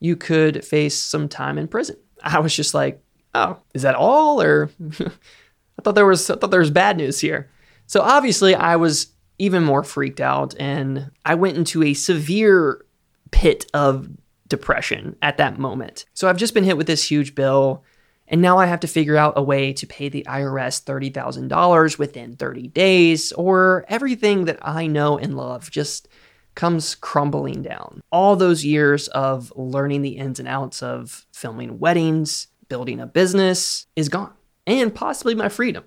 you 0.00 0.16
could 0.16 0.64
face 0.64 0.94
some 0.94 1.28
time 1.28 1.58
in 1.58 1.68
prison. 1.68 1.96
I 2.22 2.38
was 2.38 2.56
just 2.56 2.72
like, 2.72 3.02
oh, 3.34 3.58
is 3.74 3.82
that 3.82 3.94
all? 3.96 4.40
Or 4.40 4.70
I 5.00 5.82
thought 5.82 5.96
there 5.96 6.06
was 6.06 6.30
I 6.30 6.36
thought 6.36 6.50
there 6.50 6.60
was 6.60 6.70
bad 6.70 6.96
news 6.96 7.20
here. 7.20 7.50
So 7.86 8.00
obviously 8.00 8.54
I 8.54 8.76
was 8.76 9.08
even 9.38 9.64
more 9.64 9.82
freaked 9.82 10.20
out 10.20 10.54
and 10.58 11.10
I 11.24 11.34
went 11.34 11.58
into 11.58 11.82
a 11.82 11.92
severe 11.92 12.84
pit 13.32 13.66
of 13.74 14.08
depression 14.48 15.16
at 15.20 15.36
that 15.36 15.58
moment. 15.58 16.06
So 16.14 16.28
I've 16.28 16.38
just 16.38 16.54
been 16.54 16.64
hit 16.64 16.76
with 16.76 16.86
this 16.86 17.10
huge 17.10 17.34
bill 17.34 17.84
and 18.28 18.42
now 18.42 18.58
I 18.58 18.66
have 18.66 18.80
to 18.80 18.88
figure 18.88 19.16
out 19.16 19.34
a 19.36 19.42
way 19.42 19.72
to 19.74 19.86
pay 19.86 20.08
the 20.08 20.24
IRS 20.28 20.82
$30,000 20.84 21.98
within 21.98 22.36
30 22.36 22.68
days, 22.68 23.32
or 23.32 23.84
everything 23.88 24.46
that 24.46 24.58
I 24.62 24.86
know 24.86 25.18
and 25.18 25.36
love 25.36 25.70
just 25.70 26.08
comes 26.54 26.94
crumbling 26.94 27.62
down. 27.62 28.00
All 28.10 28.34
those 28.34 28.64
years 28.64 29.08
of 29.08 29.52
learning 29.54 30.02
the 30.02 30.16
ins 30.16 30.40
and 30.40 30.48
outs 30.48 30.82
of 30.82 31.26
filming 31.32 31.78
weddings, 31.78 32.48
building 32.68 32.98
a 32.98 33.06
business 33.06 33.86
is 33.94 34.08
gone, 34.08 34.32
and 34.66 34.92
possibly 34.92 35.34
my 35.34 35.48
freedom. 35.48 35.84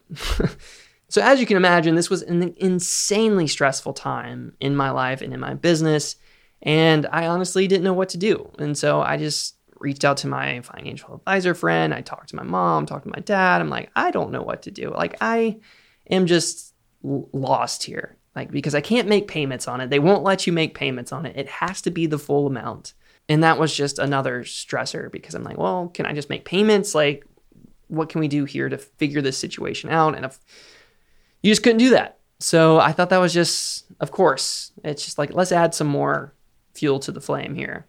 so, 1.10 1.22
as 1.22 1.40
you 1.42 1.46
can 1.46 1.58
imagine, 1.58 1.96
this 1.96 2.10
was 2.10 2.22
an 2.22 2.54
insanely 2.58 3.48
stressful 3.48 3.94
time 3.94 4.54
in 4.62 4.76
my 4.76 4.92
life 4.92 5.22
and 5.22 5.34
in 5.34 5.40
my 5.40 5.56
business, 5.56 6.16
and 6.62 7.06
I 7.12 7.28
honestly 7.28 7.68
didn't 7.68 7.84
know 7.84 7.94
what 7.94 8.10
to 8.10 8.18
do. 8.18 8.52
And 8.60 8.78
so 8.78 9.02
I 9.02 9.18
just 9.18 9.56
reached 9.80 10.06
out 10.06 10.18
to 10.18 10.28
my 10.28 10.62
financial 10.62 11.16
advisor 11.16 11.54
friend. 11.54 11.94
I 11.94 12.02
talked 12.02 12.30
to 12.30 12.36
my 12.36 12.44
mom, 12.44 12.86
talked 12.86 13.06
to 13.06 13.12
my 13.16 13.22
dad. 13.22 13.62
I'm 13.62 13.70
like, 13.70 13.90
I 13.96 14.12
don't 14.12 14.32
know 14.32 14.42
what 14.42 14.64
to 14.64 14.72
do. 14.72 14.92
Like, 14.92 15.18
I 15.22 15.60
am 16.10 16.26
just 16.28 16.74
lost 17.04 17.84
here. 17.84 18.18
Like, 18.36 18.52
because 18.52 18.76
I 18.76 18.82
can't 18.82 19.08
make 19.08 19.28
payments 19.28 19.68
on 19.68 19.82
it. 19.82 19.90
They 19.90 20.00
won't 20.00 20.24
let 20.24 20.46
you 20.46 20.54
make 20.54 20.76
payments 20.76 21.12
on 21.12 21.26
it. 21.26 21.36
It 21.36 21.50
has 21.50 21.82
to 21.82 21.92
be 21.92 22.06
the 22.06 22.20
full 22.20 22.48
amount. 22.48 22.94
And 23.28 23.44
that 23.44 23.60
was 23.60 23.76
just 23.76 24.00
another 24.00 24.44
stressor 24.44 25.12
because 25.12 25.36
I'm 25.36 25.44
like, 25.44 25.58
well, 25.58 25.90
can 25.90 26.06
I 26.06 26.14
just 26.14 26.30
make 26.30 26.46
payments? 26.46 26.96
Like, 26.96 27.26
what 27.88 28.10
can 28.10 28.22
we 28.22 28.28
do 28.28 28.46
here 28.46 28.70
to 28.70 28.78
figure 28.78 29.22
this 29.22 29.38
situation 29.38 29.90
out? 29.90 30.16
And 30.16 30.26
if 30.26 30.40
you 31.42 31.52
just 31.52 31.64
couldn't 31.64 31.80
do 31.80 31.92
that. 31.92 32.20
So 32.40 32.80
I 32.80 32.92
thought 32.92 33.10
that 33.10 33.18
was 33.18 33.34
just, 33.34 33.86
of 34.00 34.12
course, 34.12 34.72
it's 34.84 35.04
just 35.04 35.18
like, 35.18 35.34
let's 35.34 35.52
add 35.52 35.76
some 35.76 35.88
more 35.88 36.34
fuel 36.74 37.00
to 37.00 37.12
the 37.12 37.22
flame 37.22 37.56
here. 37.56 37.88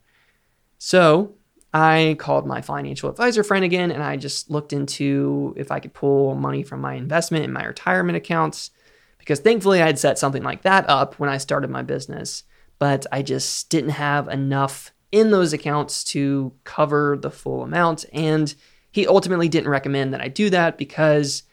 So 0.78 1.34
I 1.72 2.16
called 2.18 2.46
my 2.46 2.62
financial 2.62 3.08
advisor 3.08 3.44
friend 3.44 3.64
again 3.64 3.92
and 3.92 4.02
I 4.02 4.16
just 4.16 4.50
looked 4.50 4.72
into 4.72 5.54
if 5.56 5.70
I 5.70 5.78
could 5.78 5.94
pull 5.94 6.34
money 6.34 6.62
from 6.62 6.80
my 6.80 6.94
investment 6.94 7.44
and 7.44 7.54
my 7.54 7.64
retirement 7.64 8.16
accounts 8.16 8.70
because 9.18 9.40
thankfully 9.40 9.80
I 9.80 9.86
had 9.86 9.98
set 9.98 10.18
something 10.18 10.42
like 10.42 10.62
that 10.62 10.88
up 10.88 11.18
when 11.18 11.30
I 11.30 11.38
started 11.38 11.70
my 11.70 11.82
business, 11.82 12.42
but 12.78 13.06
I 13.12 13.22
just 13.22 13.70
didn't 13.70 13.90
have 13.90 14.26
enough 14.28 14.92
in 15.12 15.30
those 15.30 15.52
accounts 15.52 16.02
to 16.04 16.52
cover 16.64 17.16
the 17.20 17.30
full 17.30 17.62
amount. 17.62 18.04
And 18.12 18.52
he 18.90 19.06
ultimately 19.06 19.48
didn't 19.48 19.70
recommend 19.70 20.12
that 20.12 20.20
I 20.20 20.28
do 20.28 20.50
that 20.50 20.78
because 20.78 21.44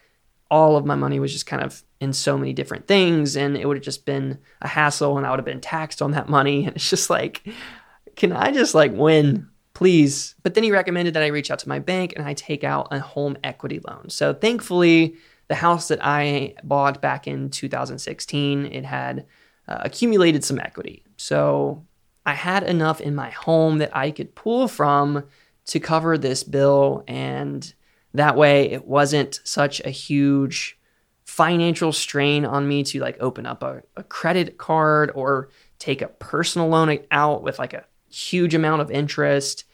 all 0.50 0.78
of 0.78 0.86
my 0.86 0.96
money 0.96 1.20
was 1.20 1.34
just 1.34 1.46
kind 1.46 1.62
of 1.62 1.84
in 2.00 2.14
so 2.14 2.38
many 2.38 2.54
different 2.54 2.88
things 2.88 3.36
and 3.36 3.58
it 3.58 3.68
would 3.68 3.78
have 3.78 3.84
just 3.84 4.06
been 4.06 4.40
a 4.62 4.68
hassle 4.68 5.18
and 5.18 5.28
I 5.28 5.30
would 5.30 5.40
have 5.40 5.46
been 5.46 5.62
taxed 5.62 6.02
on 6.02 6.12
that 6.12 6.30
money. 6.30 6.66
And 6.66 6.76
it's 6.76 6.90
just 6.90 7.10
like, 7.10 7.48
can 8.16 8.32
I 8.32 8.52
just 8.52 8.74
like 8.74 8.94
win 8.94 9.50
please. 9.78 10.34
But 10.42 10.56
then 10.56 10.64
he 10.64 10.72
recommended 10.72 11.14
that 11.14 11.22
I 11.22 11.28
reach 11.28 11.52
out 11.52 11.60
to 11.60 11.70
my 11.70 11.78
bank 11.78 12.14
and 12.16 12.28
I 12.28 12.34
take 12.34 12.64
out 12.64 12.88
a 12.90 12.98
home 12.98 13.38
equity 13.44 13.80
loan. 13.88 14.10
So 14.10 14.34
thankfully, 14.34 15.18
the 15.50 15.56
house 15.56 15.90
that 15.90 16.00
I 16.02 16.56
bought 16.64 17.00
back 17.00 17.28
in 17.28 17.52
2016, 17.52 18.66
it 18.66 18.84
had 18.84 19.28
uh, 19.68 19.78
accumulated 19.82 20.44
some 20.44 20.58
equity. 20.58 21.04
So 21.18 21.86
I 22.26 22.34
had 22.34 22.64
enough 22.64 23.00
in 23.00 23.14
my 23.14 23.30
home 23.30 23.78
that 23.78 23.96
I 23.96 24.10
could 24.10 24.34
pull 24.34 24.68
from 24.68 25.26
to 25.68 25.80
cover 25.80 26.18
this 26.18 26.44
bill. 26.44 27.04
And 27.08 27.72
that 28.16 28.36
way, 28.36 28.72
it 28.72 28.88
wasn't 28.88 29.42
such 29.44 29.80
a 29.82 29.92
huge 29.92 30.80
financial 31.24 31.94
strain 31.94 32.46
on 32.46 32.68
me 32.68 32.82
to 32.86 33.00
like 33.00 33.18
open 33.20 33.46
up 33.46 33.62
a, 33.62 33.84
a 33.96 34.02
credit 34.02 34.58
card 34.58 35.12
or 35.14 35.50
take 35.78 36.02
a 36.02 36.08
personal 36.08 36.68
loan 36.68 36.98
out 37.12 37.44
with 37.44 37.60
like 37.60 37.74
a 37.76 37.86
huge 38.10 38.56
amount 38.56 38.82
of 38.82 38.90
interest. 38.90 39.66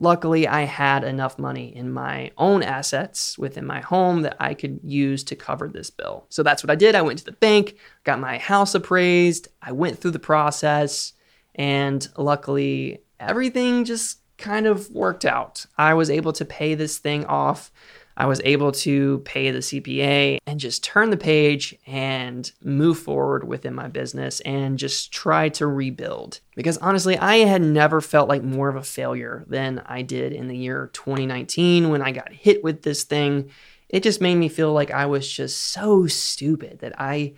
Luckily, 0.00 0.46
I 0.46 0.62
had 0.62 1.02
enough 1.02 1.40
money 1.40 1.74
in 1.74 1.92
my 1.92 2.30
own 2.38 2.62
assets 2.62 3.36
within 3.36 3.66
my 3.66 3.80
home 3.80 4.22
that 4.22 4.36
I 4.38 4.54
could 4.54 4.78
use 4.84 5.24
to 5.24 5.34
cover 5.36 5.68
this 5.68 5.90
bill. 5.90 6.26
So 6.28 6.44
that's 6.44 6.62
what 6.62 6.70
I 6.70 6.76
did. 6.76 6.94
I 6.94 7.02
went 7.02 7.18
to 7.18 7.24
the 7.24 7.32
bank, 7.32 7.76
got 8.04 8.20
my 8.20 8.38
house 8.38 8.76
appraised, 8.76 9.48
I 9.60 9.72
went 9.72 9.98
through 9.98 10.12
the 10.12 10.20
process, 10.20 11.14
and 11.56 12.06
luckily, 12.16 13.02
everything 13.18 13.84
just 13.84 14.20
kind 14.36 14.66
of 14.66 14.88
worked 14.90 15.24
out. 15.24 15.66
I 15.76 15.94
was 15.94 16.10
able 16.10 16.32
to 16.34 16.44
pay 16.44 16.76
this 16.76 16.98
thing 16.98 17.26
off. 17.26 17.72
I 18.18 18.26
was 18.26 18.40
able 18.44 18.72
to 18.72 19.18
pay 19.18 19.52
the 19.52 19.60
CPA 19.60 20.38
and 20.44 20.58
just 20.58 20.82
turn 20.82 21.10
the 21.10 21.16
page 21.16 21.78
and 21.86 22.50
move 22.64 22.98
forward 22.98 23.46
within 23.46 23.76
my 23.76 23.86
business 23.86 24.40
and 24.40 24.76
just 24.76 25.12
try 25.12 25.48
to 25.50 25.68
rebuild. 25.68 26.40
Because 26.56 26.78
honestly, 26.78 27.16
I 27.16 27.36
had 27.36 27.62
never 27.62 28.00
felt 28.00 28.28
like 28.28 28.42
more 28.42 28.68
of 28.68 28.74
a 28.74 28.82
failure 28.82 29.44
than 29.46 29.84
I 29.86 30.02
did 30.02 30.32
in 30.32 30.48
the 30.48 30.56
year 30.56 30.90
2019 30.94 31.90
when 31.90 32.02
I 32.02 32.10
got 32.10 32.32
hit 32.32 32.64
with 32.64 32.82
this 32.82 33.04
thing. 33.04 33.50
It 33.88 34.02
just 34.02 34.20
made 34.20 34.34
me 34.34 34.48
feel 34.48 34.72
like 34.72 34.90
I 34.90 35.06
was 35.06 35.30
just 35.30 35.56
so 35.56 36.08
stupid 36.08 36.80
that 36.80 37.00
I 37.00 37.34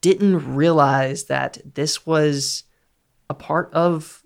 didn't 0.00 0.54
realize 0.54 1.24
that 1.24 1.58
this 1.74 2.06
was 2.06 2.62
a 3.28 3.34
part 3.34 3.74
of 3.74 4.22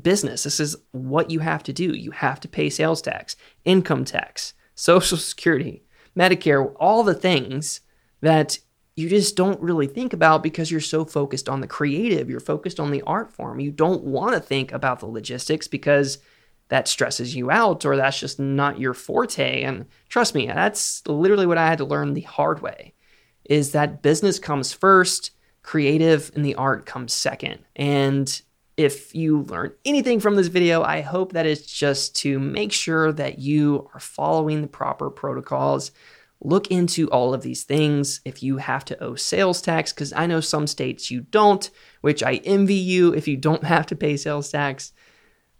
business. 0.00 0.42
This 0.42 0.60
is 0.60 0.76
what 0.92 1.30
you 1.30 1.40
have 1.40 1.62
to 1.62 1.72
do. 1.72 1.94
You 1.94 2.10
have 2.10 2.40
to 2.40 2.48
pay 2.48 2.68
sales 2.68 3.00
tax, 3.00 3.36
income 3.64 4.04
tax, 4.04 4.52
Social 4.76 5.18
Security, 5.18 5.82
Medicare, 6.16 6.72
all 6.78 7.02
the 7.02 7.14
things 7.14 7.80
that 8.20 8.58
you 8.94 9.08
just 9.08 9.36
don't 9.36 9.60
really 9.60 9.86
think 9.86 10.12
about 10.12 10.42
because 10.42 10.70
you're 10.70 10.80
so 10.80 11.04
focused 11.04 11.48
on 11.48 11.60
the 11.60 11.66
creative, 11.66 12.30
you're 12.30 12.40
focused 12.40 12.80
on 12.80 12.90
the 12.90 13.02
art 13.02 13.32
form. 13.32 13.60
You 13.60 13.70
don't 13.70 14.04
want 14.04 14.34
to 14.34 14.40
think 14.40 14.72
about 14.72 15.00
the 15.00 15.06
logistics 15.06 15.68
because 15.68 16.18
that 16.68 16.88
stresses 16.88 17.34
you 17.34 17.50
out 17.50 17.84
or 17.84 17.96
that's 17.96 18.18
just 18.18 18.40
not 18.40 18.80
your 18.80 18.94
forte. 18.94 19.62
And 19.62 19.86
trust 20.08 20.34
me, 20.34 20.46
that's 20.46 21.06
literally 21.06 21.46
what 21.46 21.58
I 21.58 21.66
had 21.66 21.78
to 21.78 21.84
learn 21.84 22.14
the 22.14 22.22
hard 22.22 22.62
way 22.62 22.94
is 23.44 23.72
that 23.72 24.02
business 24.02 24.38
comes 24.38 24.72
first, 24.72 25.30
creative 25.62 26.32
and 26.34 26.44
the 26.44 26.54
art 26.56 26.86
comes 26.86 27.12
second. 27.12 27.60
And 27.76 28.40
if 28.76 29.14
you 29.14 29.42
learn 29.42 29.72
anything 29.84 30.20
from 30.20 30.36
this 30.36 30.48
video, 30.48 30.82
I 30.82 31.00
hope 31.00 31.32
that 31.32 31.46
it's 31.46 31.66
just 31.66 32.14
to 32.16 32.38
make 32.38 32.72
sure 32.72 33.10
that 33.12 33.38
you 33.38 33.88
are 33.94 34.00
following 34.00 34.60
the 34.60 34.68
proper 34.68 35.10
protocols. 35.10 35.92
Look 36.42 36.70
into 36.70 37.08
all 37.08 37.32
of 37.32 37.40
these 37.40 37.64
things. 37.64 38.20
If 38.26 38.42
you 38.42 38.58
have 38.58 38.84
to 38.86 39.02
owe 39.02 39.14
sales 39.14 39.62
tax, 39.62 39.92
because 39.92 40.12
I 40.12 40.26
know 40.26 40.40
some 40.40 40.66
states 40.66 41.10
you 41.10 41.22
don't, 41.22 41.70
which 42.02 42.22
I 42.22 42.34
envy 42.44 42.74
you 42.74 43.14
if 43.14 43.26
you 43.26 43.38
don't 43.38 43.64
have 43.74 43.86
to 43.86 43.96
pay 43.96 44.16
sales 44.16 44.50
tax. 44.50 44.92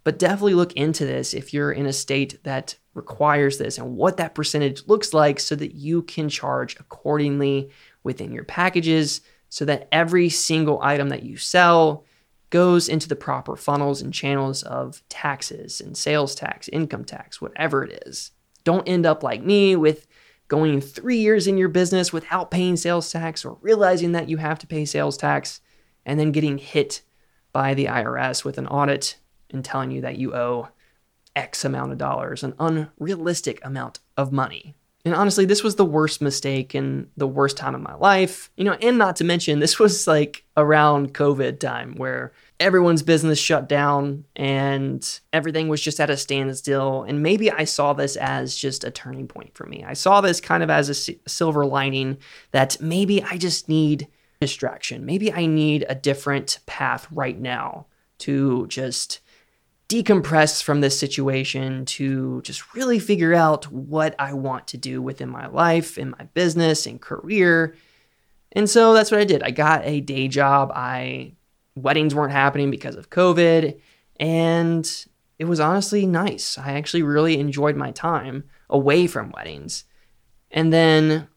But 0.04 0.18
definitely 0.18 0.54
look 0.54 0.74
into 0.74 1.04
this 1.04 1.34
if 1.34 1.52
you're 1.52 1.72
in 1.72 1.86
a 1.86 1.92
state 1.92 2.42
that 2.44 2.76
requires 2.94 3.58
this 3.58 3.78
and 3.78 3.96
what 3.96 4.18
that 4.18 4.34
percentage 4.34 4.86
looks 4.86 5.12
like 5.12 5.40
so 5.40 5.54
that 5.56 5.74
you 5.74 6.02
can 6.02 6.28
charge 6.28 6.78
accordingly 6.78 7.70
within 8.04 8.32
your 8.32 8.44
packages 8.44 9.20
so 9.48 9.64
that 9.64 9.88
every 9.90 10.28
single 10.28 10.80
item 10.82 11.08
that 11.08 11.22
you 11.22 11.36
sell 11.36 12.05
goes 12.50 12.88
into 12.88 13.08
the 13.08 13.16
proper 13.16 13.56
funnels 13.56 14.00
and 14.00 14.12
channels 14.12 14.62
of 14.62 15.02
taxes 15.08 15.80
and 15.80 15.96
sales 15.96 16.34
tax, 16.34 16.68
income 16.68 17.04
tax, 17.04 17.40
whatever 17.40 17.84
it 17.84 18.04
is. 18.06 18.30
Don't 18.64 18.88
end 18.88 19.06
up 19.06 19.22
like 19.22 19.42
me 19.42 19.76
with 19.76 20.06
going 20.48 20.80
three 20.80 21.18
years 21.18 21.46
in 21.46 21.58
your 21.58 21.68
business 21.68 22.12
without 22.12 22.50
paying 22.50 22.76
sales 22.76 23.10
tax 23.10 23.44
or 23.44 23.58
realizing 23.60 24.12
that 24.12 24.28
you 24.28 24.36
have 24.36 24.58
to 24.60 24.66
pay 24.66 24.84
sales 24.84 25.16
tax 25.16 25.60
and 26.04 26.20
then 26.20 26.32
getting 26.32 26.58
hit 26.58 27.02
by 27.52 27.74
the 27.74 27.86
IRS 27.86 28.44
with 28.44 28.58
an 28.58 28.66
audit 28.66 29.18
and 29.50 29.64
telling 29.64 29.90
you 29.90 30.00
that 30.02 30.18
you 30.18 30.34
owe 30.34 30.68
X 31.34 31.64
amount 31.64 31.92
of 31.92 31.98
dollars, 31.98 32.42
an 32.42 32.54
unrealistic 32.58 33.64
amount 33.64 33.98
of 34.16 34.32
money. 34.32 34.74
And 35.06 35.14
honestly, 35.14 35.44
this 35.44 35.62
was 35.62 35.76
the 35.76 35.84
worst 35.84 36.20
mistake 36.20 36.74
and 36.74 37.06
the 37.16 37.28
worst 37.28 37.56
time 37.56 37.76
of 37.76 37.80
my 37.80 37.94
life. 37.94 38.50
You 38.56 38.64
know, 38.64 38.72
and 38.72 38.98
not 38.98 39.14
to 39.16 39.24
mention, 39.24 39.60
this 39.60 39.78
was 39.78 40.08
like 40.08 40.44
around 40.56 41.14
COVID 41.14 41.60
time 41.60 41.94
where 41.94 42.32
everyone's 42.58 43.04
business 43.04 43.38
shut 43.38 43.68
down 43.68 44.24
and 44.34 45.20
everything 45.32 45.68
was 45.68 45.80
just 45.80 46.00
at 46.00 46.10
a 46.10 46.16
standstill. 46.16 47.04
And 47.04 47.22
maybe 47.22 47.52
I 47.52 47.62
saw 47.62 47.92
this 47.92 48.16
as 48.16 48.56
just 48.56 48.82
a 48.82 48.90
turning 48.90 49.28
point 49.28 49.54
for 49.54 49.64
me. 49.66 49.84
I 49.84 49.92
saw 49.92 50.20
this 50.20 50.40
kind 50.40 50.64
of 50.64 50.70
as 50.70 50.90
a 50.90 51.14
silver 51.28 51.64
lining 51.64 52.18
that 52.50 52.76
maybe 52.80 53.22
I 53.22 53.36
just 53.38 53.68
need 53.68 54.08
distraction. 54.40 55.06
Maybe 55.06 55.32
I 55.32 55.46
need 55.46 55.86
a 55.88 55.94
different 55.94 56.58
path 56.66 57.06
right 57.12 57.38
now 57.38 57.86
to 58.18 58.66
just 58.66 59.20
decompress 59.88 60.62
from 60.62 60.80
this 60.80 60.98
situation 60.98 61.84
to 61.84 62.40
just 62.42 62.74
really 62.74 62.98
figure 62.98 63.34
out 63.34 63.70
what 63.70 64.14
I 64.18 64.32
want 64.32 64.66
to 64.68 64.76
do 64.76 65.00
within 65.00 65.28
my 65.28 65.46
life, 65.46 65.96
in 65.96 66.10
my 66.10 66.24
business, 66.34 66.86
and 66.86 67.00
career. 67.00 67.76
And 68.52 68.68
so 68.68 68.94
that's 68.94 69.10
what 69.10 69.20
I 69.20 69.24
did. 69.24 69.42
I 69.42 69.50
got 69.50 69.82
a 69.84 70.00
day 70.00 70.28
job. 70.28 70.72
I 70.74 71.34
weddings 71.76 72.14
weren't 72.14 72.32
happening 72.32 72.70
because 72.70 72.96
of 72.96 73.10
COVID, 73.10 73.78
and 74.18 75.06
it 75.38 75.44
was 75.44 75.60
honestly 75.60 76.06
nice. 76.06 76.58
I 76.58 76.72
actually 76.72 77.02
really 77.02 77.38
enjoyed 77.38 77.76
my 77.76 77.92
time 77.92 78.44
away 78.70 79.06
from 79.06 79.30
weddings. 79.30 79.84
And 80.50 80.72
then 80.72 81.28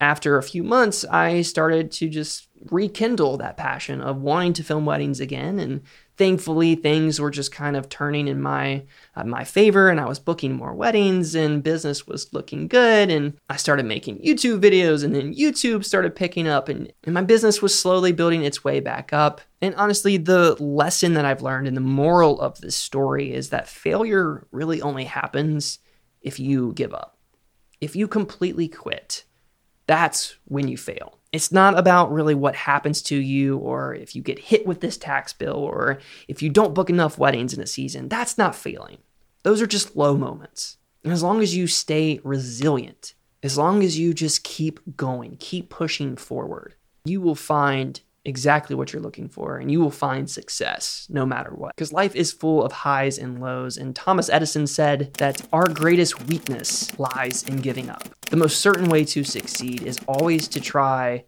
after 0.00 0.38
a 0.38 0.42
few 0.42 0.62
months, 0.62 1.04
I 1.04 1.42
started 1.42 1.90
to 1.92 2.08
just 2.08 2.48
rekindle 2.70 3.36
that 3.38 3.56
passion 3.56 4.00
of 4.00 4.22
wanting 4.22 4.52
to 4.54 4.64
film 4.64 4.86
weddings 4.86 5.20
again 5.20 5.58
and 5.58 5.82
thankfully 6.18 6.74
things 6.74 7.20
were 7.20 7.30
just 7.30 7.52
kind 7.52 7.76
of 7.76 7.88
turning 7.88 8.26
in 8.28 8.42
my 8.42 8.82
uh, 9.14 9.24
my 9.24 9.44
favor 9.44 9.88
and 9.88 10.00
I 10.00 10.06
was 10.06 10.18
booking 10.18 10.52
more 10.52 10.74
weddings 10.74 11.34
and 11.34 11.62
business 11.62 12.06
was 12.06 12.32
looking 12.34 12.66
good 12.68 13.10
and 13.10 13.38
I 13.48 13.56
started 13.56 13.86
making 13.86 14.18
YouTube 14.18 14.60
videos 14.60 15.04
and 15.04 15.14
then 15.14 15.34
YouTube 15.34 15.84
started 15.84 16.16
picking 16.16 16.48
up 16.48 16.68
and, 16.68 16.92
and 17.04 17.14
my 17.14 17.22
business 17.22 17.62
was 17.62 17.78
slowly 17.78 18.12
building 18.12 18.44
its 18.44 18.64
way 18.64 18.80
back 18.80 19.12
up. 19.12 19.40
And 19.62 19.74
honestly, 19.76 20.16
the 20.16 20.54
lesson 20.62 21.14
that 21.14 21.24
I've 21.24 21.42
learned 21.42 21.68
and 21.68 21.76
the 21.76 21.80
moral 21.80 22.40
of 22.40 22.60
this 22.60 22.76
story 22.76 23.32
is 23.32 23.50
that 23.50 23.68
failure 23.68 24.46
really 24.50 24.82
only 24.82 25.04
happens 25.04 25.78
if 26.20 26.38
you 26.38 26.72
give 26.74 26.92
up. 26.92 27.16
If 27.80 27.94
you 27.94 28.08
completely 28.08 28.68
quit, 28.68 29.24
that's 29.86 30.36
when 30.44 30.68
you 30.68 30.76
fail 30.76 31.17
it's 31.32 31.52
not 31.52 31.78
about 31.78 32.12
really 32.12 32.34
what 32.34 32.56
happens 32.56 33.02
to 33.02 33.16
you 33.16 33.58
or 33.58 33.94
if 33.94 34.16
you 34.16 34.22
get 34.22 34.38
hit 34.38 34.66
with 34.66 34.80
this 34.80 34.96
tax 34.96 35.32
bill 35.32 35.56
or 35.56 35.98
if 36.26 36.42
you 36.42 36.48
don't 36.48 36.74
book 36.74 36.88
enough 36.88 37.18
weddings 37.18 37.52
in 37.52 37.60
a 37.60 37.66
season. 37.66 38.08
That's 38.08 38.38
not 38.38 38.54
failing. 38.54 38.98
Those 39.42 39.60
are 39.60 39.66
just 39.66 39.96
low 39.96 40.16
moments. 40.16 40.78
And 41.04 41.12
as 41.12 41.22
long 41.22 41.42
as 41.42 41.54
you 41.54 41.66
stay 41.66 42.20
resilient, 42.24 43.14
as 43.42 43.56
long 43.56 43.82
as 43.82 43.98
you 43.98 44.14
just 44.14 44.42
keep 44.42 44.80
going, 44.96 45.36
keep 45.38 45.68
pushing 45.68 46.16
forward, 46.16 46.74
you 47.04 47.20
will 47.20 47.34
find 47.34 48.00
exactly 48.28 48.76
what 48.76 48.92
you're 48.92 49.02
looking 49.02 49.28
for 49.28 49.58
and 49.58 49.70
you 49.70 49.80
will 49.80 49.90
find 49.90 50.30
success 50.30 51.06
no 51.10 51.26
matter 51.26 51.50
what. 51.50 51.74
Because 51.74 51.92
life 51.92 52.14
is 52.14 52.32
full 52.32 52.62
of 52.62 52.70
highs 52.70 53.18
and 53.18 53.40
lows. 53.40 53.76
And 53.76 53.96
Thomas 53.96 54.28
Edison 54.28 54.66
said 54.66 55.14
that 55.14 55.40
our 55.52 55.66
greatest 55.66 56.26
weakness 56.26 56.96
lies 56.98 57.42
in 57.44 57.56
giving 57.56 57.88
up. 57.90 58.08
The 58.26 58.36
most 58.36 58.60
certain 58.60 58.88
way 58.88 59.04
to 59.06 59.24
succeed 59.24 59.82
is 59.82 59.98
always 60.06 60.46
to 60.48 60.60
try 60.60 61.24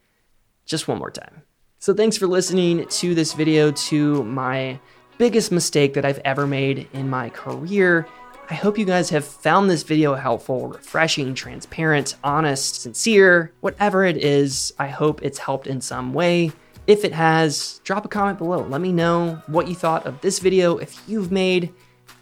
just 0.66 0.86
one 0.86 0.98
more 0.98 1.10
time. 1.10 1.42
So 1.78 1.94
thanks 1.94 2.16
for 2.16 2.26
listening 2.26 2.86
to 2.86 3.14
this 3.14 3.32
video 3.32 3.72
to 3.72 4.22
my 4.24 4.78
biggest 5.16 5.50
mistake 5.50 5.94
that 5.94 6.04
I've 6.04 6.20
ever 6.24 6.46
made 6.46 6.88
in 6.92 7.08
my 7.08 7.30
career. 7.30 8.06
I 8.50 8.54
hope 8.54 8.78
you 8.78 8.84
guys 8.84 9.10
have 9.10 9.24
found 9.24 9.70
this 9.70 9.84
video 9.84 10.14
helpful, 10.14 10.68
refreshing, 10.68 11.34
transparent, 11.34 12.16
honest, 12.24 12.82
sincere, 12.82 13.52
whatever 13.60 14.04
it 14.04 14.16
is. 14.16 14.72
I 14.78 14.88
hope 14.88 15.22
it's 15.22 15.38
helped 15.38 15.66
in 15.68 15.80
some 15.80 16.12
way. 16.12 16.50
If 16.86 17.04
it 17.04 17.12
has, 17.12 17.80
drop 17.84 18.04
a 18.04 18.08
comment 18.08 18.38
below. 18.38 18.62
Let 18.62 18.80
me 18.80 18.92
know 18.92 19.42
what 19.46 19.68
you 19.68 19.74
thought 19.74 20.06
of 20.06 20.20
this 20.20 20.38
video. 20.38 20.78
If 20.78 21.00
you've 21.08 21.30
made 21.30 21.72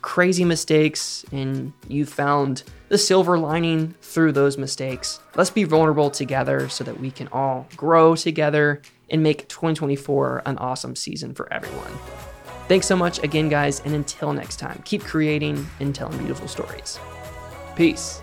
crazy 0.03 0.45
mistakes 0.45 1.25
and 1.33 1.73
you 1.89 2.07
found 2.07 2.63
the 2.89 2.99
silver 2.99 3.39
lining 3.39 3.95
through 4.01 4.33
those 4.33 4.59
mistakes, 4.59 5.21
let's 5.37 5.51
be 5.51 5.65
vulnerable 5.65 6.11
together 6.11 6.69
so 6.69 6.85
that 6.85 7.01
we 7.01 7.11
can 7.11 7.29
all 7.29 7.67
grow 7.77 8.15
together 8.15 8.83
and 9.11 9.23
make 9.23 9.49
2024 9.49 10.43
an 10.47 10.59
awesome 10.59 10.95
season 10.95 11.35
for 11.35 11.53
everyone. 11.53 11.93
Thanks 12.69 12.87
so 12.87 12.97
much 12.97 13.23
again, 13.23 13.49
guys, 13.49 13.81
and 13.81 13.95
until 13.95 14.33
next 14.35 14.57
time, 14.57 14.83
keep 14.85 15.03
creating 15.03 15.67
and 15.81 15.95
telling 15.95 16.19
beautiful 16.19 16.49
stories. 16.49 16.99
Peace. 17.75 18.21